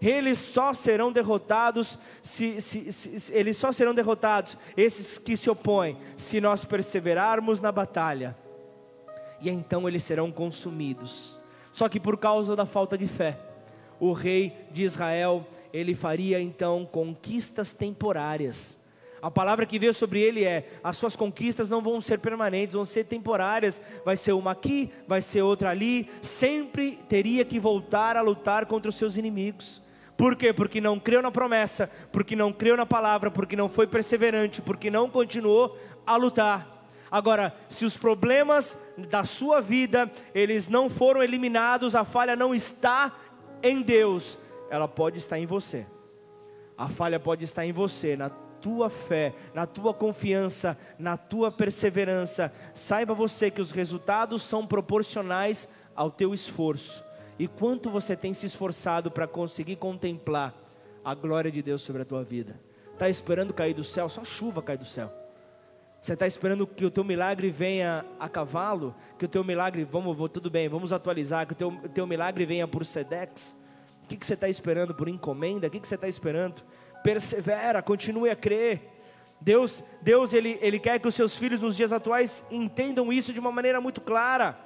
[0.00, 5.96] eles só serão derrotados se, se, se, eles só serão derrotados esses que se opõem
[6.18, 8.36] se nós perseverarmos na batalha
[9.40, 11.36] e então eles serão consumidos.
[11.72, 13.38] Só que por causa da falta de fé,
[13.98, 18.82] o rei de Israel, ele faria então conquistas temporárias.
[19.24, 22.84] A palavra que veio sobre ele é: as suas conquistas não vão ser permanentes, vão
[22.84, 23.80] ser temporárias.
[24.04, 26.10] Vai ser uma aqui, vai ser outra ali.
[26.20, 29.80] Sempre teria que voltar a lutar contra os seus inimigos.
[30.16, 30.52] Por quê?
[30.52, 34.90] Porque não creu na promessa, porque não creu na palavra, porque não foi perseverante, porque
[34.90, 36.73] não continuou a lutar.
[37.14, 38.76] Agora, se os problemas
[39.08, 43.16] da sua vida, eles não foram eliminados, a falha não está
[43.62, 44.36] em Deus,
[44.68, 45.86] ela pode estar em você.
[46.76, 52.52] A falha pode estar em você, na tua fé, na tua confiança, na tua perseverança.
[52.74, 57.04] Saiba você que os resultados são proporcionais ao teu esforço.
[57.38, 60.52] E quanto você tem se esforçado para conseguir contemplar
[61.04, 62.60] a glória de Deus sobre a tua vida?
[62.92, 64.08] Está esperando cair do céu?
[64.08, 65.23] Só chuva cai do céu.
[66.04, 68.94] Você está esperando que o teu milagre venha a cavalo?
[69.18, 72.44] Que o teu milagre, vamos, vou, tudo bem, vamos atualizar, que o teu, teu milagre
[72.44, 73.56] venha por Sedex?
[74.02, 75.66] O que, que você está esperando por encomenda?
[75.66, 76.62] O que, que você está esperando?
[77.02, 78.82] Persevera, continue a crer.
[79.40, 83.40] Deus, Deus ele, ele quer que os seus filhos nos dias atuais entendam isso de
[83.40, 84.58] uma maneira muito clara.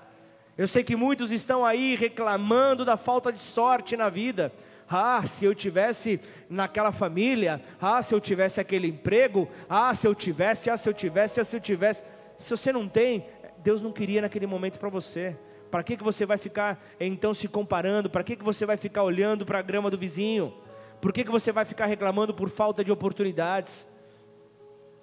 [0.57, 4.53] Eu sei que muitos estão aí reclamando da falta de sorte na vida.
[4.90, 10.14] Ah, se eu tivesse naquela família, ah, se eu tivesse aquele emprego, ah, se eu
[10.14, 12.05] tivesse, ah, se eu tivesse, ah, se eu tivesse.
[12.37, 13.27] Se você não tem,
[13.59, 15.37] Deus não queria naquele momento para você.
[15.70, 18.09] Para que, que você vai ficar então se comparando?
[18.09, 20.55] Para que, que você vai ficar olhando para a grama do vizinho?
[21.01, 23.87] Por que, que você vai ficar reclamando por falta de oportunidades?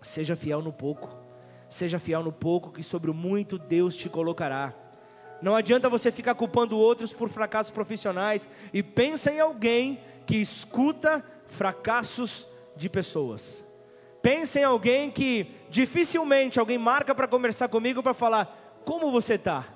[0.01, 1.15] Seja fiel no pouco.
[1.69, 4.73] Seja fiel no pouco, que sobre o muito Deus te colocará.
[5.41, 11.23] Não adianta você ficar culpando outros por fracassos profissionais e pensa em alguém que escuta
[11.47, 13.63] fracassos de pessoas.
[14.21, 19.67] Pensa em alguém que dificilmente alguém marca para conversar comigo para falar: como você está?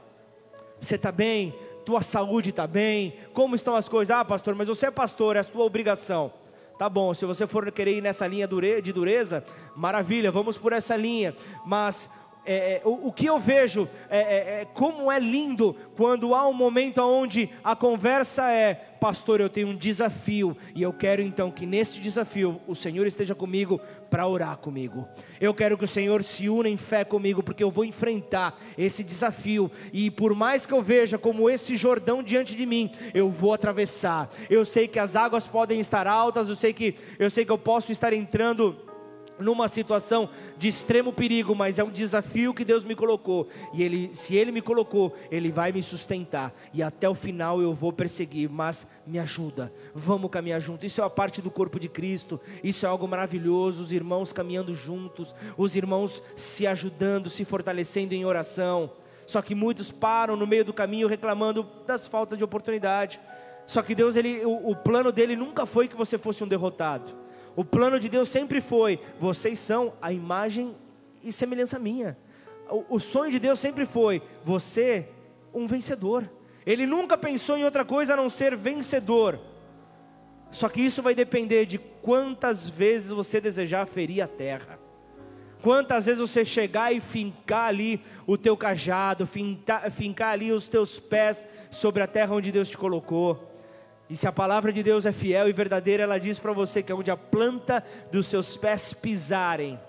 [0.81, 1.53] Você está bem?
[1.85, 3.15] Tua saúde está bem?
[3.33, 4.15] Como estão as coisas?
[4.15, 6.33] Ah, pastor, mas você é pastor, é a sua obrigação.
[6.79, 9.43] Tá bom, se você for querer ir nessa linha de dureza,
[9.75, 11.35] maravilha, vamos por essa linha.
[11.65, 12.09] Mas
[12.51, 16.47] é, é, o, o, que eu vejo é, é, é, como é lindo quando há
[16.47, 21.51] um momento onde a conversa é: Pastor, eu tenho um desafio e eu quero então
[21.51, 25.07] que neste desafio o Senhor esteja comigo para orar comigo.
[25.39, 29.03] Eu quero que o Senhor se una em fé comigo, porque eu vou enfrentar esse
[29.03, 33.53] desafio e por mais que eu veja como esse Jordão diante de mim, eu vou
[33.53, 34.27] atravessar.
[34.49, 37.59] Eu sei que as águas podem estar altas, eu sei que eu sei que eu
[37.59, 38.88] posso estar entrando
[39.39, 43.47] numa situação de extremo perigo, mas é um desafio que Deus me colocou.
[43.73, 47.73] E ele, se ele me colocou, ele vai me sustentar e até o final eu
[47.73, 49.71] vou perseguir, mas me ajuda.
[49.93, 50.85] Vamos caminhar junto.
[50.85, 52.39] Isso é a parte do corpo de Cristo.
[52.63, 58.25] Isso é algo maravilhoso, os irmãos caminhando juntos, os irmãos se ajudando, se fortalecendo em
[58.25, 58.91] oração.
[59.25, 63.19] Só que muitos param no meio do caminho reclamando das faltas de oportunidade.
[63.65, 67.13] Só que Deus, ele, o, o plano dele nunca foi que você fosse um derrotado.
[67.59, 70.73] O plano de Deus sempre foi: vocês são a imagem
[71.21, 72.17] e semelhança minha.
[72.69, 75.09] O, o sonho de Deus sempre foi: você,
[75.53, 76.23] um vencedor.
[76.65, 79.37] Ele nunca pensou em outra coisa a não ser vencedor.
[80.49, 84.79] Só que isso vai depender de quantas vezes você desejar ferir a terra.
[85.61, 90.97] Quantas vezes você chegar e fincar ali o teu cajado, fincar, fincar ali os teus
[90.97, 93.48] pés sobre a terra onde Deus te colocou.
[94.09, 96.91] E se a palavra de Deus é fiel e verdadeira, ela diz para você que
[96.91, 99.79] onde a planta dos seus pés pisarem,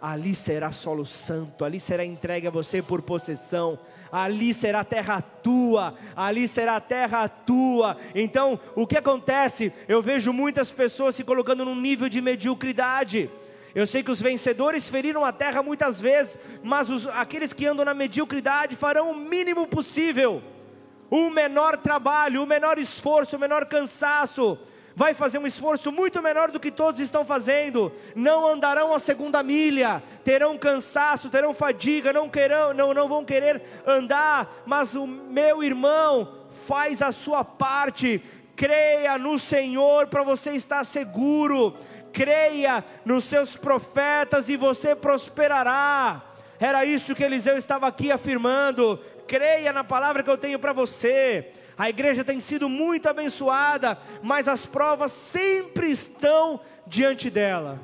[0.00, 3.78] ali será solo santo, ali será entregue a você por possessão,
[4.10, 7.98] ali será terra tua, ali será terra tua.
[8.14, 9.74] Então, o que acontece?
[9.86, 13.28] Eu vejo muitas pessoas se colocando num nível de mediocridade.
[13.74, 17.84] Eu sei que os vencedores feriram a terra muitas vezes, mas os, aqueles que andam
[17.84, 20.42] na mediocridade farão o mínimo possível
[21.10, 24.58] o menor trabalho, o menor esforço, o menor cansaço,
[24.98, 29.44] vai fazer um esforço muito menor do que todos estão fazendo, não andarão a segunda
[29.44, 35.62] milha, terão cansaço, terão fadiga, não, querão, não, não vão querer andar, mas o meu
[35.62, 36.34] irmão
[36.66, 38.20] faz a sua parte,
[38.56, 41.76] creia no Senhor para você estar seguro,
[42.12, 46.22] creia nos seus profetas e você prosperará.
[46.58, 51.52] Era isso que Eliseu estava aqui afirmando creia na palavra que eu tenho para você.
[51.76, 57.78] A igreja tem sido muito abençoada, mas as provas sempre estão diante dela.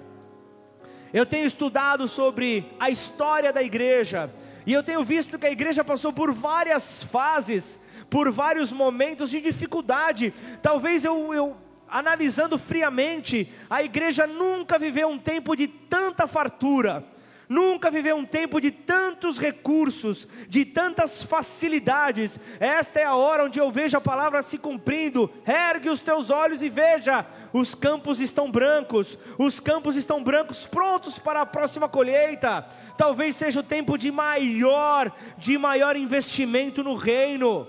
[1.13, 4.33] Eu tenho estudado sobre a história da igreja,
[4.67, 7.79] e eu tenho visto que a igreja passou por várias fases,
[8.11, 10.33] por vários momentos de dificuldade.
[10.61, 17.05] Talvez eu, eu analisando friamente, a igreja nunca viveu um tempo de tanta fartura
[17.49, 22.41] Nunca viveu um tempo de tantos recursos, de tantas facilidades.
[22.59, 25.31] Esta é a hora onde eu vejo a palavra se cumprindo.
[25.47, 31.19] Ergue os teus olhos e veja: os campos estão brancos, os campos estão brancos, prontos
[31.19, 32.67] para a próxima colheita.
[32.97, 37.67] Talvez seja o tempo de maior, de maior investimento no reino.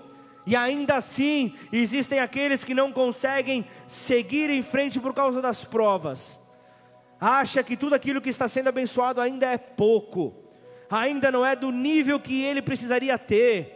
[0.47, 6.44] E ainda assim, existem aqueles que não conseguem seguir em frente por causa das provas
[7.19, 10.33] acha que tudo aquilo que está sendo abençoado ainda é pouco,
[10.89, 13.75] ainda não é do nível que ele precisaria ter,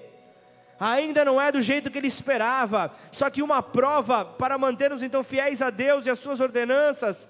[0.79, 2.91] ainda não é do jeito que ele esperava.
[3.11, 7.29] Só que uma prova para mantermos então fiéis a Deus e as suas ordenanças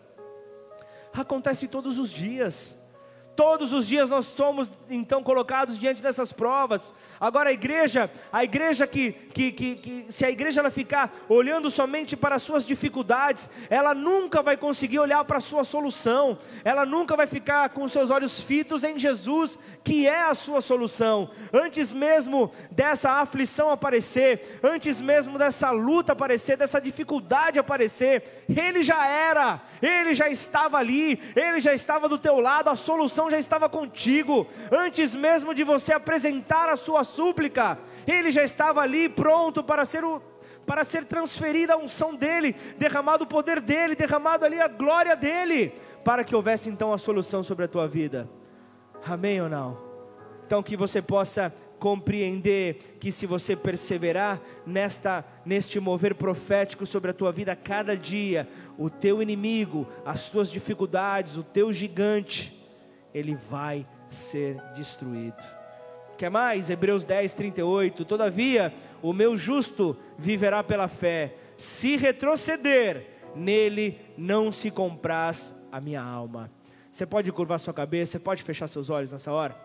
[1.13, 2.78] acontece todos os dias.
[3.39, 6.91] Todos os dias nós somos então colocados diante dessas provas.
[7.17, 11.69] Agora a igreja, a igreja que, que, que, que, se a igreja ela ficar olhando
[11.69, 16.37] somente para as suas dificuldades, ela nunca vai conseguir olhar para a sua solução.
[16.65, 19.57] Ela nunca vai ficar com seus olhos fitos em Jesus,
[19.89, 21.31] que é a sua solução.
[21.51, 29.07] Antes mesmo dessa aflição aparecer, antes mesmo dessa luta aparecer, dessa dificuldade aparecer, ele já
[29.07, 33.67] era, ele já estava ali, ele já estava do teu lado, a solução já estava
[33.67, 34.45] contigo.
[34.71, 40.03] Antes mesmo de você apresentar a sua súplica, ele já estava ali pronto para ser
[40.03, 40.21] o
[40.67, 45.73] para ser transferida a unção dele, derramado o poder dele, derramado ali a glória dele,
[46.05, 48.29] para que houvesse então a solução sobre a tua vida.
[49.05, 49.77] Amém ou não?
[50.45, 57.13] Então que você possa compreender que se você perseverar nesta neste mover profético sobre a
[57.13, 58.47] tua vida cada dia,
[58.77, 62.53] o teu inimigo, as tuas dificuldades, o teu gigante,
[63.13, 65.41] ele vai ser destruído.
[66.17, 66.69] Quer mais?
[66.69, 68.03] Hebreus 10, 38.
[68.03, 71.33] Todavia, o meu justo viverá pela fé.
[71.57, 76.51] Se retroceder, nele não se compraz a minha alma.
[76.91, 79.55] Você pode curvar sua cabeça, você pode fechar seus olhos nessa hora?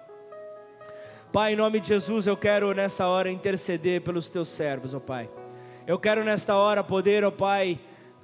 [1.33, 5.29] Pai, em nome de Jesus, eu quero nessa hora interceder pelos teus servos, ó Pai.
[5.87, 7.81] Eu quero nesta hora poder, ó Pai,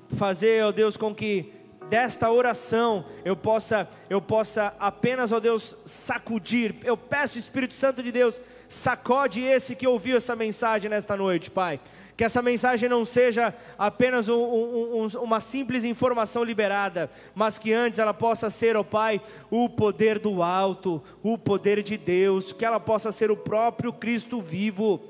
[0.08, 1.52] fazer, ó Deus, com que
[1.88, 6.76] desta oração eu possa, eu possa apenas, ó Deus, sacudir.
[6.84, 11.80] Eu peço, Espírito Santo de Deus, sacode esse que ouviu essa mensagem nesta noite, Pai.
[12.20, 17.72] Que essa mensagem não seja apenas um, um, um, uma simples informação liberada, mas que
[17.72, 22.62] antes ela possa ser, ó Pai, o poder do alto, o poder de Deus, que
[22.62, 25.00] ela possa ser o próprio Cristo vivo,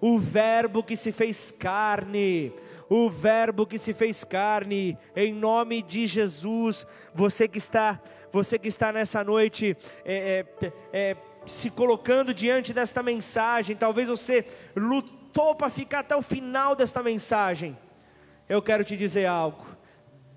[0.00, 2.52] o Verbo que se fez carne
[2.88, 6.86] o Verbo que se fez carne, em nome de Jesus.
[7.12, 8.00] Você que está,
[8.32, 14.46] você que está nessa noite é, é, é, se colocando diante desta mensagem, talvez você
[15.32, 17.76] lutou para ficar até o final desta mensagem.
[18.46, 19.64] Eu quero te dizer algo.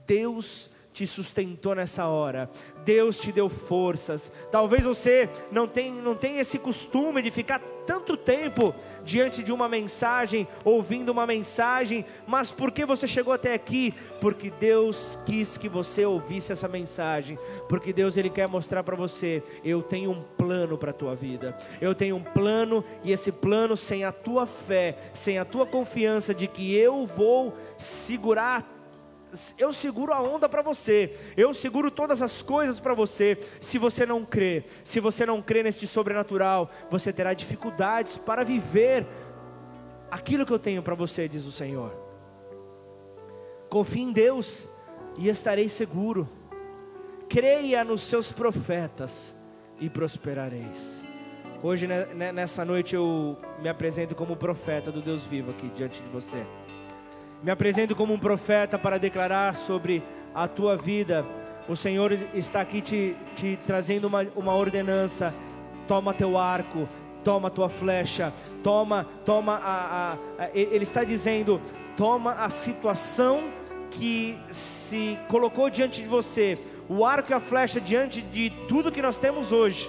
[0.08, 2.50] Deus te sustentou nessa hora.
[2.86, 4.32] Deus te deu forças.
[4.50, 8.74] Talvez você não tenha, não tenha esse costume de ficar tanto tempo
[9.04, 13.94] diante de uma mensagem, ouvindo uma mensagem, mas por que você chegou até aqui?
[14.20, 17.38] Porque Deus quis que você ouvisse essa mensagem,
[17.70, 21.56] porque Deus ele quer mostrar para você, eu tenho um plano para a tua vida.
[21.80, 26.34] Eu tenho um plano e esse plano sem a tua fé, sem a tua confiança
[26.34, 28.75] de que eu vou segurar
[29.58, 33.38] eu seguro a onda para você, eu seguro todas as coisas para você.
[33.60, 39.06] Se você não crê, se você não crê neste sobrenatural, você terá dificuldades para viver
[40.10, 41.92] aquilo que eu tenho para você, diz o Senhor.
[43.70, 44.68] Confie em Deus
[45.18, 46.30] e estareis seguro.
[47.28, 49.36] Creia nos seus profetas
[49.80, 51.04] e prosperareis.
[51.64, 56.46] Hoje, nessa noite, eu me apresento como profeta do Deus vivo aqui diante de você.
[57.46, 60.02] Me apresento como um profeta para declarar sobre
[60.34, 61.24] a tua vida.
[61.70, 65.32] O Senhor está aqui te, te trazendo uma, uma ordenança.
[65.88, 66.88] Toma teu arco,
[67.24, 68.34] toma tua flecha,
[68.64, 71.62] toma, toma a, a, a, Ele está dizendo:
[71.96, 73.52] toma a situação
[73.92, 76.58] que se colocou diante de você.
[76.90, 79.88] O arco e a flecha diante de tudo que nós temos hoje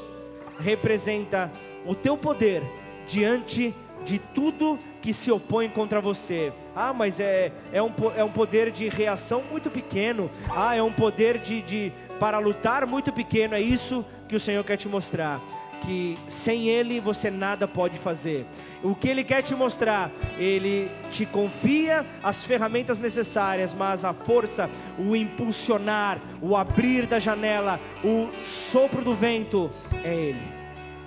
[0.61, 1.51] representa
[1.87, 2.63] o teu poder
[3.07, 3.86] diante de
[4.19, 6.53] tudo que se opõe contra você.
[6.75, 10.31] Ah, mas é, é, um, é um poder de reação muito pequeno.
[10.55, 13.55] Ah, é um poder de, de para lutar muito pequeno.
[13.55, 15.41] É isso que o Senhor quer te mostrar.
[15.83, 18.47] Que sem Ele você nada pode fazer.
[18.83, 24.71] O que Ele quer te mostrar, Ele te confia as ferramentas necessárias, mas a força,
[24.99, 29.71] o impulsionar, o abrir da janela, o sopro do vento,
[30.03, 30.43] é Ele.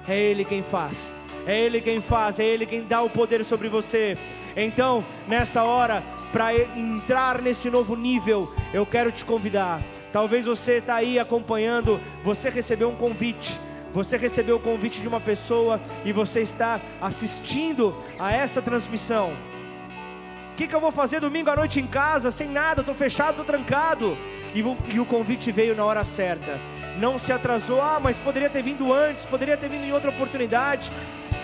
[0.08, 1.19] É Ele quem faz.
[1.50, 4.16] É Ele quem faz, é Ele quem dá o poder sobre você.
[4.56, 9.82] Então, nessa hora, para entrar nesse novo nível, eu quero te convidar.
[10.14, 13.60] Talvez você está aí acompanhando, você recebeu um convite.
[13.96, 19.34] Você recebeu o convite de uma pessoa e você está assistindo a essa transmissão.
[20.52, 23.32] O que, que eu vou fazer domingo à noite em casa, sem nada, estou fechado,
[23.32, 24.16] estou trancado.
[24.54, 24.60] E
[24.94, 26.60] e o convite veio na hora certa.
[27.00, 30.92] Não se atrasou, ah, mas poderia ter vindo antes, poderia ter vindo em outra oportunidade.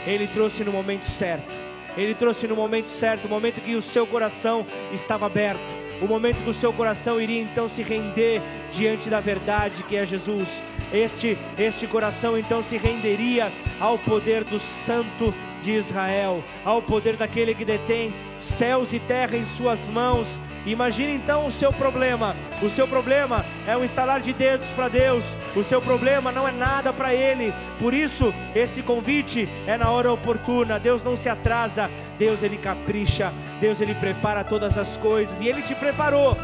[0.06, 1.66] Ele trouxe no momento certo
[1.98, 5.62] ele trouxe no momento certo, o momento que o seu coração estava aberto,
[6.02, 8.42] o momento que o seu coração iria então se render
[8.72, 10.62] diante da verdade que é Jesus.
[10.94, 15.34] Este, este coração então se renderia ao poder do Santo
[15.66, 21.46] de Israel, ao poder daquele que detém céus e terra em suas mãos Imagine então
[21.46, 22.36] o seu problema.
[22.62, 25.24] O seu problema é um instalar de dedos para Deus.
[25.56, 27.54] O seu problema não é nada para Ele.
[27.80, 30.80] Por isso, esse convite é na hora oportuna.
[30.80, 31.90] Deus não se atrasa.
[32.18, 33.32] Deus ele capricha.
[33.62, 35.40] Deus ele prepara todas as coisas.
[35.40, 36.36] E Ele te preparou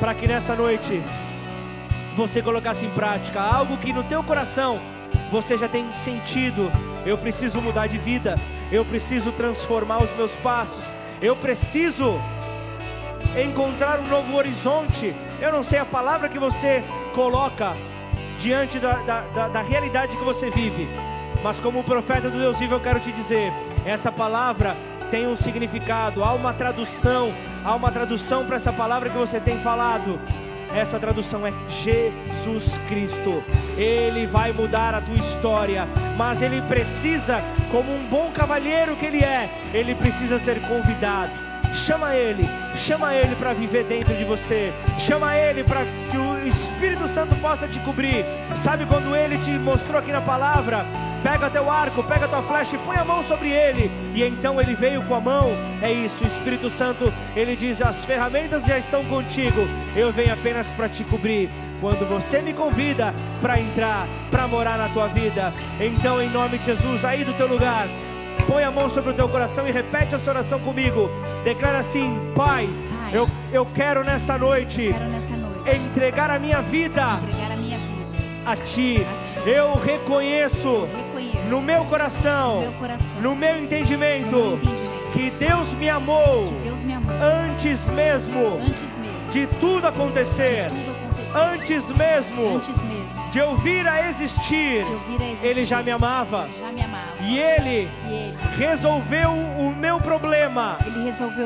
[0.00, 1.02] para que nessa noite
[2.16, 4.80] você colocasse em prática algo que no teu coração
[5.30, 6.72] você já tem sentido.
[7.06, 8.36] Eu preciso mudar de vida.
[8.70, 10.84] Eu preciso transformar os meus passos.
[11.22, 12.20] Eu preciso
[13.40, 15.14] encontrar um novo horizonte.
[15.40, 16.82] Eu não sei a palavra que você
[17.14, 17.74] coloca
[18.38, 20.86] diante da, da, da, da realidade que você vive,
[21.42, 23.52] mas como profeta do Deus vivo, eu quero te dizer:
[23.84, 24.76] essa palavra
[25.10, 27.32] tem um significado, há uma tradução,
[27.64, 30.20] há uma tradução para essa palavra que você tem falado.
[30.76, 33.42] Essa tradução é Jesus Cristo.
[33.78, 39.24] Ele vai mudar a tua história, mas ele precisa, como um bom cavalheiro que ele
[39.24, 41.46] é, ele precisa ser convidado
[41.76, 42.42] Chama Ele,
[42.74, 46.25] chama Ele para viver dentro de você, chama Ele para que o
[46.76, 48.22] Espírito Santo possa te cobrir.
[48.54, 50.84] Sabe quando ele te mostrou aqui na palavra?
[51.22, 53.90] Pega teu arco, pega tua flecha e põe a mão sobre ele.
[54.14, 55.52] E então ele veio com a mão.
[55.80, 59.62] É isso, o Espírito Santo, ele diz: As ferramentas já estão contigo.
[59.96, 61.48] Eu venho apenas para te cobrir.
[61.80, 66.66] Quando você me convida para entrar, para morar na tua vida, então em nome de
[66.66, 67.88] Jesus, aí do teu lugar,
[68.46, 71.10] põe a mão sobre o teu coração e repete essa oração comigo.
[71.42, 72.68] Declara assim: Pai,
[72.98, 75.25] Pai, eu, eu quero nessa noite quero nessa noite
[75.74, 77.96] entregar a minha vida entregar a minha vida
[78.46, 79.04] a ti.
[79.04, 79.48] A ti.
[79.48, 85.10] Eu reconheço reconheço no meu coração, no meu coração, no meu no entendimento, meu entendimento,
[85.12, 90.90] que Deus me amou Deus me amou antes mesmo antes mesmo de tudo acontecer, tudo
[90.90, 92.95] acontecer, antes mesmo antes mesmo
[93.36, 94.84] de eu vir a existir.
[94.84, 95.46] de vir a existir.
[95.46, 97.02] Ele já me amava já me amava.
[97.20, 100.78] e ele E ele, resolveu o meu problema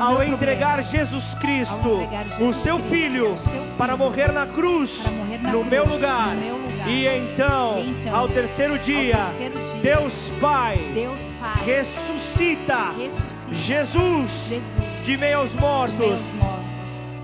[0.00, 3.66] ao meu entregar problema, Jesus Cristo, Ao entregar Jesus o seu Cristo, filho, seu filho,
[3.76, 6.34] para morrer na cruz, morrer na no cruz, meu lugar.
[6.36, 6.88] no meu lugar.
[6.88, 13.50] E então, E então, ao terceiro dia, terceiro dia, Deus Pai Deus Pai ressuscita ressuscita
[13.52, 14.62] Jesus Jesus
[15.04, 15.96] de aos de mortos.
[15.98, 16.69] meus mortos.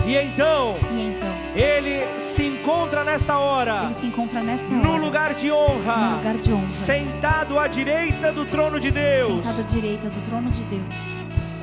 [0.07, 5.02] E então, E então, ele se encontra nesta hora, ele se encontra nesta no hora,
[5.02, 9.61] lugar de no honra, lugar de honra, sentado à direita do trono de Deus, sentado
[9.61, 10.94] à direita do trono de Deus,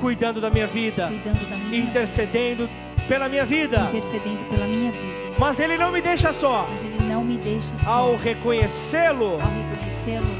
[0.01, 2.69] cuidando da minha vida, cuidando da minha intercedendo
[3.07, 3.87] pela minha vida.
[3.89, 5.13] intercedendo pela minha vida.
[5.39, 6.67] Mas ele não me deixa só.
[6.69, 7.89] Mas ele não me deixa só.
[7.89, 9.92] Ao reconhecê-lo, Ao reconhecê-lo,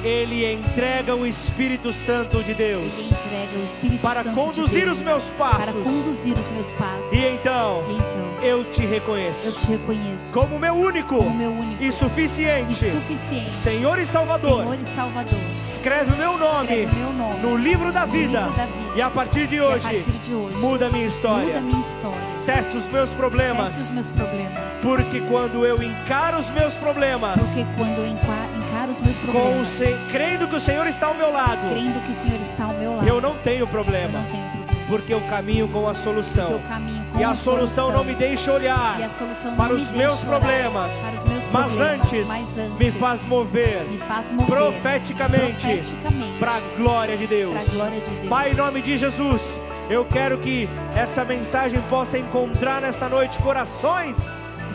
[0.04, 2.94] ele entrega o Espírito Santo de Deus.
[2.94, 5.58] ele entrega o Espírito Para Santo conduzir de Deus os meus passos.
[5.66, 7.12] Para conduzir os meus passos.
[7.14, 11.52] E então, E então, eu te eu reconheço te reconheço como meu único como meu
[11.52, 14.64] único e e suficiente suficiente Senhor e Salvador.
[14.66, 15.40] Senhor e Salvador.
[15.58, 18.40] Escreve o meu nome Escreve meu nome no livro da no vida.
[18.42, 18.92] livro da vida.
[18.96, 21.46] E a partir de hoje, partir de hoje, muda a minha história.
[21.46, 22.22] muda minha história.
[22.22, 23.92] Cesse os meus Cesse os problemas.
[23.94, 24.64] meus problemas.
[24.82, 28.43] Porque quando eu encaro os meus problemas, Porque quando eu enca-
[28.84, 29.98] encaro os meus com o problemas, se...
[30.12, 32.96] crendo que o Senhor está ao meu lado, crendo que o Senhor está ao meu
[32.96, 34.20] lado, eu não tenho eu problema.
[34.20, 34.64] não tenho problema.
[34.86, 36.52] Porque eu caminho com a solução.
[36.52, 39.70] eu caminho com E a a solução não me deixa olhar E a solução para
[39.70, 43.24] não os me meus problemas, para os meus mas problemas, antes mas antes me faz
[43.24, 47.54] mover me faz mover profeticamente profeticamente para a glória de Deus.
[47.54, 48.28] para a glória de Deus.
[48.28, 49.42] Pai, em nome de Jesus,
[49.90, 54.18] eu quero que essa mensagem possa encontrar nesta noite corações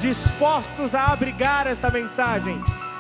[0.01, 2.59] dispostos a abrigar esta mensagem,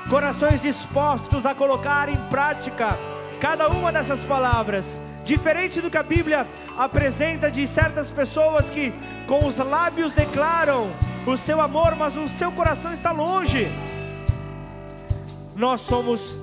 [0.08, 2.98] corações dispostos a colocar em prática
[3.40, 4.98] cada uma dessas palavras.
[5.24, 6.46] Diferente do que a Bíblia
[6.76, 8.92] apresenta de certas pessoas que
[9.26, 10.90] com os lábios declaram
[11.26, 13.68] o seu amor, mas o seu coração está longe.
[15.54, 16.38] Nós somos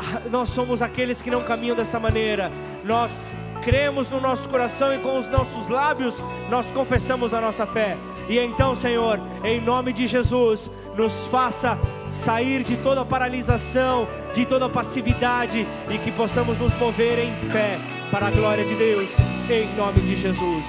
[0.30, 2.50] nós somos aqueles que não caminham dessa maneira.
[2.84, 6.14] Nós cremos no nosso coração e com os nossos lábios
[6.48, 7.96] nós confessamos a nossa fé.
[8.28, 11.78] E então, Senhor, em nome de Jesus, nos faça
[12.08, 17.78] sair de toda paralisação, de toda passividade e que possamos nos mover em fé
[18.10, 19.10] para a glória de Deus,
[19.50, 20.64] em nome de Jesus.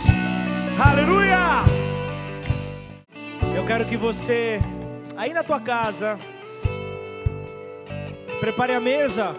[0.77, 1.63] Aleluia!
[3.55, 4.59] Eu quero que você,
[5.15, 6.19] aí na tua casa,
[8.39, 9.33] prepare a mesa,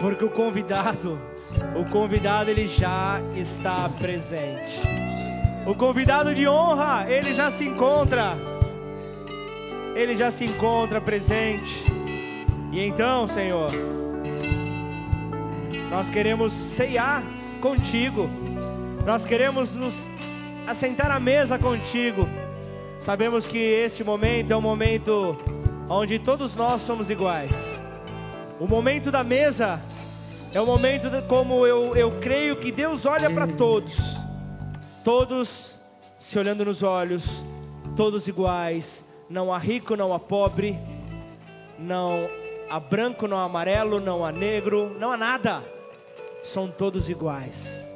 [0.00, 1.18] porque o convidado,
[1.74, 4.82] o convidado ele já está presente.
[5.66, 8.57] O convidado de honra, ele já se encontra.
[9.98, 11.84] Ele já se encontra presente.
[12.70, 13.68] E então, Senhor,
[15.90, 17.24] nós queremos ceiar
[17.60, 18.30] contigo.
[19.04, 20.08] Nós queremos nos
[20.68, 22.28] assentar à mesa contigo.
[23.00, 25.36] Sabemos que este momento é um momento
[25.90, 27.76] onde todos nós somos iguais.
[28.60, 29.80] O momento da mesa
[30.54, 33.96] é o momento de, como eu, eu creio que Deus olha para todos,
[35.02, 35.74] todos
[36.20, 37.42] se olhando nos olhos,
[37.96, 39.07] todos iguais.
[39.28, 40.78] Não há rico, não há pobre,
[41.78, 42.28] não
[42.70, 45.62] há branco, não há amarelo, não há negro, não há nada.
[46.42, 47.86] São todos iguais.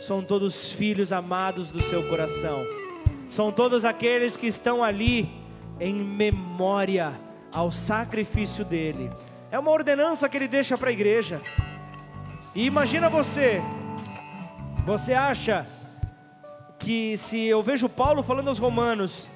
[0.00, 2.64] São todos filhos amados do seu coração.
[3.28, 5.28] São todos aqueles que estão ali
[5.78, 7.12] em memória
[7.52, 9.10] ao sacrifício dele.
[9.50, 11.40] É uma ordenança que ele deixa para a igreja.
[12.54, 13.62] E imagina você,
[14.84, 15.66] você acha
[16.78, 19.28] que se eu vejo Paulo falando aos Romanos,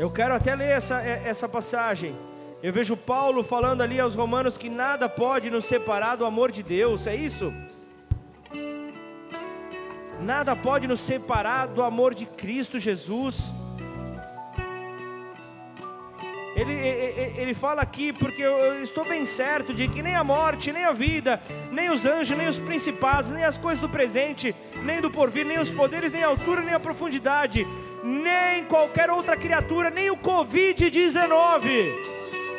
[0.00, 2.16] eu quero até ler essa, essa passagem.
[2.62, 6.62] Eu vejo Paulo falando ali aos Romanos que nada pode nos separar do amor de
[6.62, 7.52] Deus, é isso?
[10.22, 13.52] Nada pode nos separar do amor de Cristo Jesus.
[16.56, 20.72] Ele, ele, ele fala aqui porque eu estou bem certo de que nem a morte,
[20.72, 21.38] nem a vida,
[21.70, 25.58] nem os anjos, nem os principados, nem as coisas do presente, nem do porvir, nem
[25.58, 27.66] os poderes, nem a altura, nem a profundidade,
[28.02, 31.92] nem qualquer outra criatura, nem o Covid-19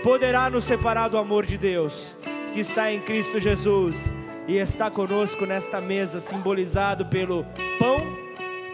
[0.04, 2.16] poderá nos separar do amor de Deus
[2.54, 4.12] que está em Cristo Jesus
[4.48, 7.46] e está conosco nesta mesa, simbolizado pelo
[7.80, 8.02] pão,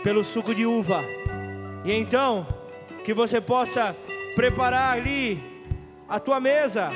[0.03, 1.03] pelo suco de uva.
[1.85, 2.47] E então,
[3.03, 3.95] que você possa
[4.35, 5.43] preparar ali
[6.09, 6.89] a tua mesa,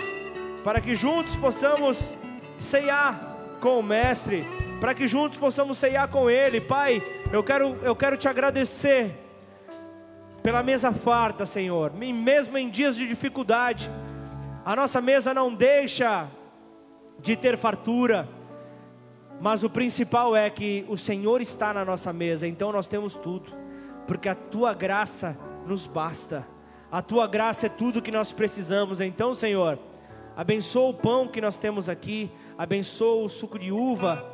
[0.64, 2.18] para que juntos possamos
[2.58, 3.20] ceiar
[3.60, 4.46] com o Mestre,
[4.80, 6.60] para que juntos possamos ceiar com Ele.
[6.60, 9.16] Pai, eu quero, eu quero te agradecer
[10.44, 13.90] pela mesa farta, Senhor, mesmo em dias de dificuldade,
[14.66, 16.28] a nossa mesa não deixa
[17.20, 18.28] de ter fartura,
[19.40, 23.52] mas o principal é que o Senhor está na nossa mesa, então nós temos tudo,
[24.08, 25.38] porque a tua graça
[25.68, 26.48] nos basta,
[26.92, 29.78] a tua graça é tudo que nós precisamos, então, Senhor,
[30.36, 34.26] abençoa o pão que nós temos aqui, abençoa o suco de uva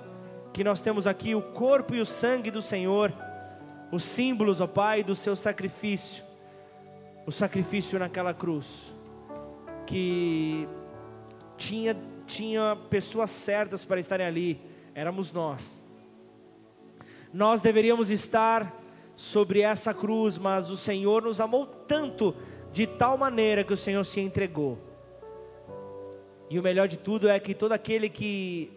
[0.53, 3.13] que nós temos aqui, o corpo e o sangue do Senhor,
[3.91, 6.23] os símbolos, ó Pai, do seu sacrifício,
[7.25, 8.93] o sacrifício naquela cruz,
[9.85, 10.67] que
[11.57, 11.95] tinha
[12.27, 14.59] tinha pessoas certas para estarem ali,
[14.93, 15.81] éramos nós.
[17.33, 18.75] Nós deveríamos estar
[19.15, 22.35] sobre essa cruz, mas o Senhor nos amou tanto,
[22.71, 24.77] de tal maneira que o Senhor se entregou.
[26.49, 28.71] E o melhor de tudo é que todo aquele que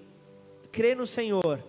[0.73, 1.63] crê no Senhor,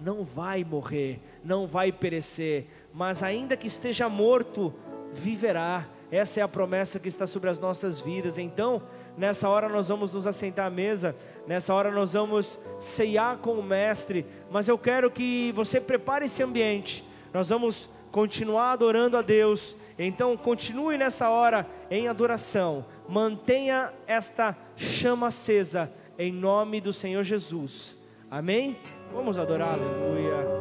[0.00, 4.72] não vai morrer, não vai perecer, mas ainda que esteja morto,
[5.12, 5.86] viverá.
[6.10, 8.38] Essa é a promessa que está sobre as nossas vidas.
[8.38, 8.82] Então,
[9.16, 11.14] Nessa hora nós vamos nos assentar à mesa,
[11.46, 16.42] nessa hora nós vamos ceiar com o Mestre, mas eu quero que você prepare esse
[16.42, 17.04] ambiente.
[17.32, 25.28] Nós vamos continuar adorando a Deus, então continue nessa hora em adoração, mantenha esta chama
[25.28, 27.96] acesa, em nome do Senhor Jesus,
[28.28, 28.76] amém?
[29.12, 30.53] Vamos adorar, aleluia.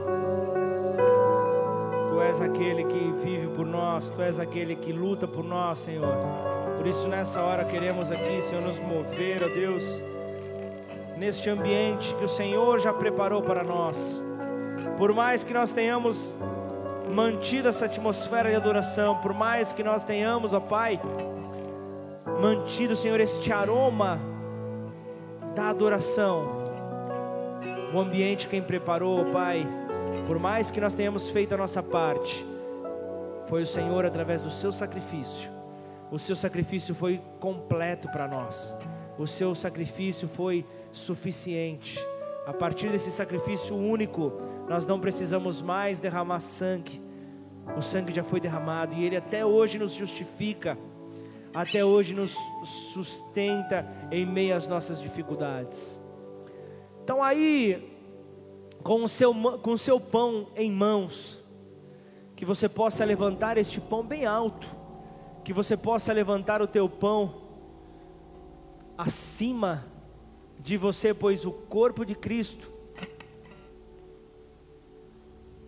[2.34, 6.17] És aquele que vive por nós, Tu és aquele que luta por nós, Senhor.
[6.75, 10.01] Por isso, nessa hora, queremos aqui, Senhor, nos mover, ó Deus,
[11.15, 14.19] neste ambiente que o Senhor já preparou para nós.
[14.97, 16.34] Por mais que nós tenhamos
[17.13, 20.99] mantido essa atmosfera de adoração, por mais que nós tenhamos, ó Pai,
[22.41, 24.19] mantido, Senhor, este aroma
[25.53, 26.63] da adoração,
[27.93, 29.67] o ambiente quem preparou, Pai,
[30.26, 32.45] por mais que nós tenhamos feito a nossa parte,
[33.47, 35.53] foi o Senhor através do seu sacrifício
[36.13, 38.78] o seu sacrifício foi completo para nós.
[39.17, 41.99] O seu sacrifício foi suficiente.
[42.45, 44.32] A partir desse sacrifício único,
[44.69, 47.01] nós não precisamos mais derramar sangue.
[47.76, 50.78] O sangue já foi derramado e ele até hoje nos justifica,
[51.51, 52.38] até hoje nos
[52.93, 55.99] sustenta em meio às nossas dificuldades.
[57.03, 57.92] Então aí,
[58.84, 61.41] com o seu, com o seu pão em mãos,
[62.36, 64.84] que você possa levantar este pão bem alto
[65.43, 67.41] que você possa levantar o teu pão
[68.97, 69.86] acima
[70.57, 72.71] de você, pois o corpo de Cristo,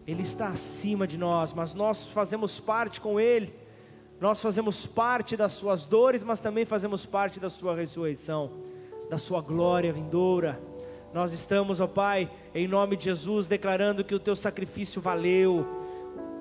[0.07, 3.53] Ele está acima de nós, mas nós fazemos parte com Ele,
[4.19, 8.51] nós fazemos parte das Suas dores, mas também fazemos parte da Sua ressurreição,
[9.09, 10.57] da Sua glória vindoura.
[11.15, 15.65] Nós estamos, ó Pai, em nome de Jesus, declarando que o Teu sacrifício valeu,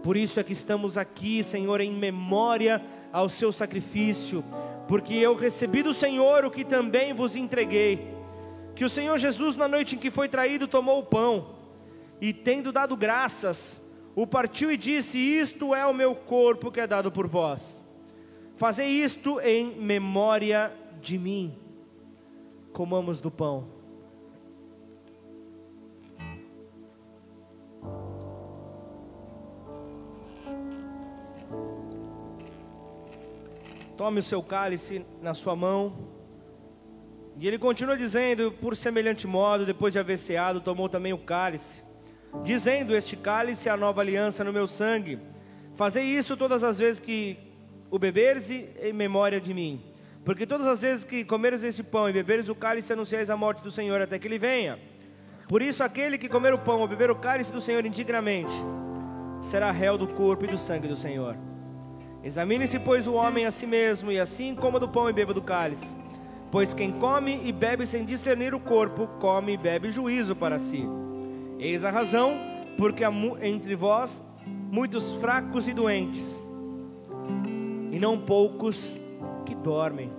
[0.02, 4.44] por isso é que estamos aqui, Senhor, em memória ao seu sacrifício,
[4.88, 8.16] porque eu recebi do Senhor o que também vos entreguei.
[8.74, 11.54] Que o Senhor Jesus, na noite em que foi traído, tomou o pão
[12.20, 13.80] e, tendo dado graças,
[14.16, 17.80] o partiu e disse: Isto é o meu corpo que é dado por vós.
[18.56, 21.56] Fazei isto em memória de mim.
[22.72, 23.73] Comamos do pão.
[33.96, 35.96] Tome o seu cálice na sua mão.
[37.36, 41.82] E ele continua dizendo: Por semelhante modo, depois de haver ceado, tomou também o cálice,
[42.42, 45.18] dizendo: Este cálice é a nova aliança no meu sangue.
[45.74, 47.36] Fazei isso todas as vezes que
[47.90, 49.80] o beberes em memória de mim.
[50.24, 53.62] Porque todas as vezes que comeres esse pão e beberes o cálice, anunciais a morte
[53.62, 54.78] do Senhor até que ele venha.
[55.48, 58.52] Por isso, aquele que comer o pão ou beber o cálice do Senhor indignamente,
[59.40, 61.36] será réu do corpo e do sangue do Senhor.
[62.24, 65.42] Examine-se, pois, o homem a si mesmo, e assim coma do pão e beba do
[65.42, 65.94] cálice.
[66.50, 70.88] Pois quem come e bebe sem discernir o corpo, come e bebe juízo para si.
[71.58, 72.38] Eis a razão,
[72.78, 73.12] porque há
[73.42, 74.22] entre vós
[74.70, 76.42] muitos fracos e doentes,
[77.92, 78.96] e não poucos
[79.44, 80.10] que dormem.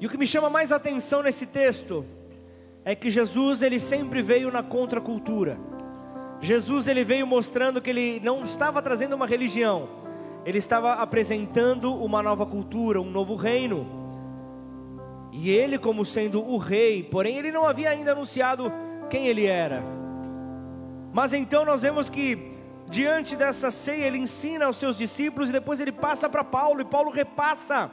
[0.00, 2.04] E o que me chama mais atenção nesse texto
[2.84, 5.58] é que Jesus ele sempre veio na contracultura.
[6.40, 10.03] Jesus ele veio mostrando que ele não estava trazendo uma religião,
[10.44, 13.86] ele estava apresentando uma nova cultura, um novo reino.
[15.32, 18.70] E ele, como sendo o rei, porém ele não havia ainda anunciado
[19.08, 19.82] quem ele era.
[21.12, 22.52] Mas então nós vemos que
[22.90, 26.84] diante dessa ceia ele ensina aos seus discípulos e depois ele passa para Paulo e
[26.84, 27.90] Paulo repassa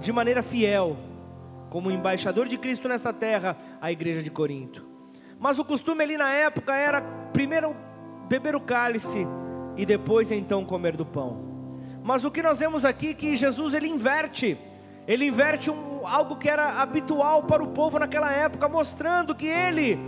[0.00, 0.96] de maneira fiel,
[1.70, 4.84] como embaixador de Cristo nesta terra, a igreja de Corinto.
[5.38, 7.00] Mas o costume ali na época era
[7.32, 7.76] primeiro
[8.28, 9.26] beber o cálice
[9.76, 11.54] e depois então comer do pão.
[12.02, 14.58] Mas o que nós vemos aqui é que Jesus ele inverte,
[15.06, 19.98] ele inverte um, algo que era habitual para o povo naquela época, mostrando que ele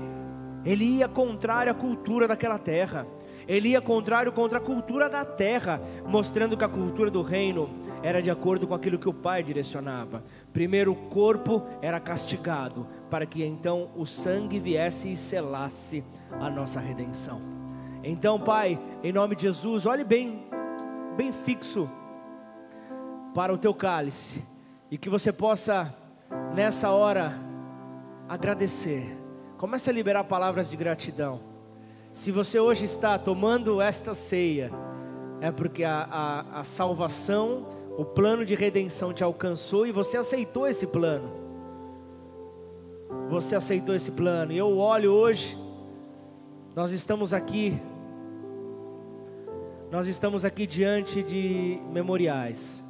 [0.66, 3.06] ele ia contrário à cultura daquela terra.
[3.46, 7.70] Ele ia contrário contra a cultura da terra, mostrando que a cultura do reino
[8.02, 10.24] era de acordo com aquilo que o Pai direcionava.
[10.52, 16.02] Primeiro o corpo era castigado, para que então o sangue viesse e selasse
[16.40, 17.55] a nossa redenção.
[18.08, 20.46] Então, Pai, em nome de Jesus, olhe bem,
[21.16, 21.90] bem fixo
[23.34, 24.44] para o teu cálice
[24.88, 25.92] e que você possa
[26.54, 27.34] nessa hora
[28.28, 29.12] agradecer.
[29.58, 31.40] Comece a liberar palavras de gratidão.
[32.12, 34.70] Se você hoje está tomando esta ceia,
[35.40, 37.66] é porque a, a, a salvação,
[37.98, 41.28] o plano de redenção te alcançou e você aceitou esse plano.
[43.28, 44.52] Você aceitou esse plano.
[44.52, 45.58] E eu olho hoje,
[46.76, 47.76] nós estamos aqui,
[49.96, 52.84] nós estamos aqui diante de memoriais.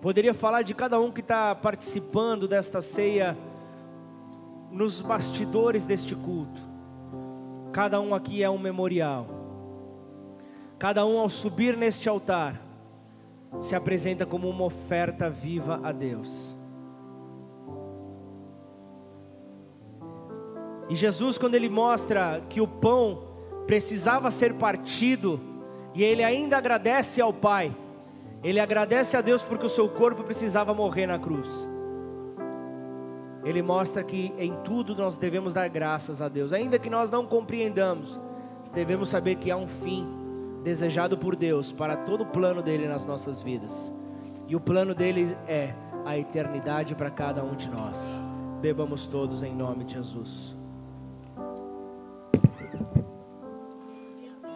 [0.00, 3.36] Poderia falar de cada um que está participando desta ceia
[4.70, 6.62] nos bastidores deste culto.
[7.72, 9.26] Cada um aqui é um memorial.
[10.78, 12.62] Cada um, ao subir neste altar,
[13.60, 16.54] se apresenta como uma oferta viva a Deus.
[20.88, 23.31] E Jesus, quando ele mostra que o pão
[23.66, 25.40] precisava ser partido,
[25.94, 27.74] e ele ainda agradece ao Pai,
[28.42, 31.68] ele agradece a Deus porque o seu corpo precisava morrer na cruz
[33.44, 37.26] ele mostra que em tudo nós devemos dar graças a Deus, ainda que nós não
[37.26, 38.20] compreendamos,
[38.72, 40.06] devemos saber que há um fim
[40.62, 43.90] desejado por Deus para todo o plano dele nas nossas vidas,
[44.46, 48.20] e o plano dele é a eternidade para cada um de nós.
[48.60, 50.61] Bebamos todos em nome de Jesus.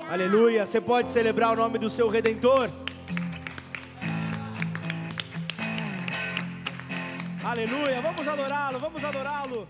[0.08, 0.64] Aleluia.
[0.64, 2.70] Você pode celebrar o nome do seu redentor.
[7.44, 9.68] Aleluia, vamos adorá-lo, vamos adorá-lo.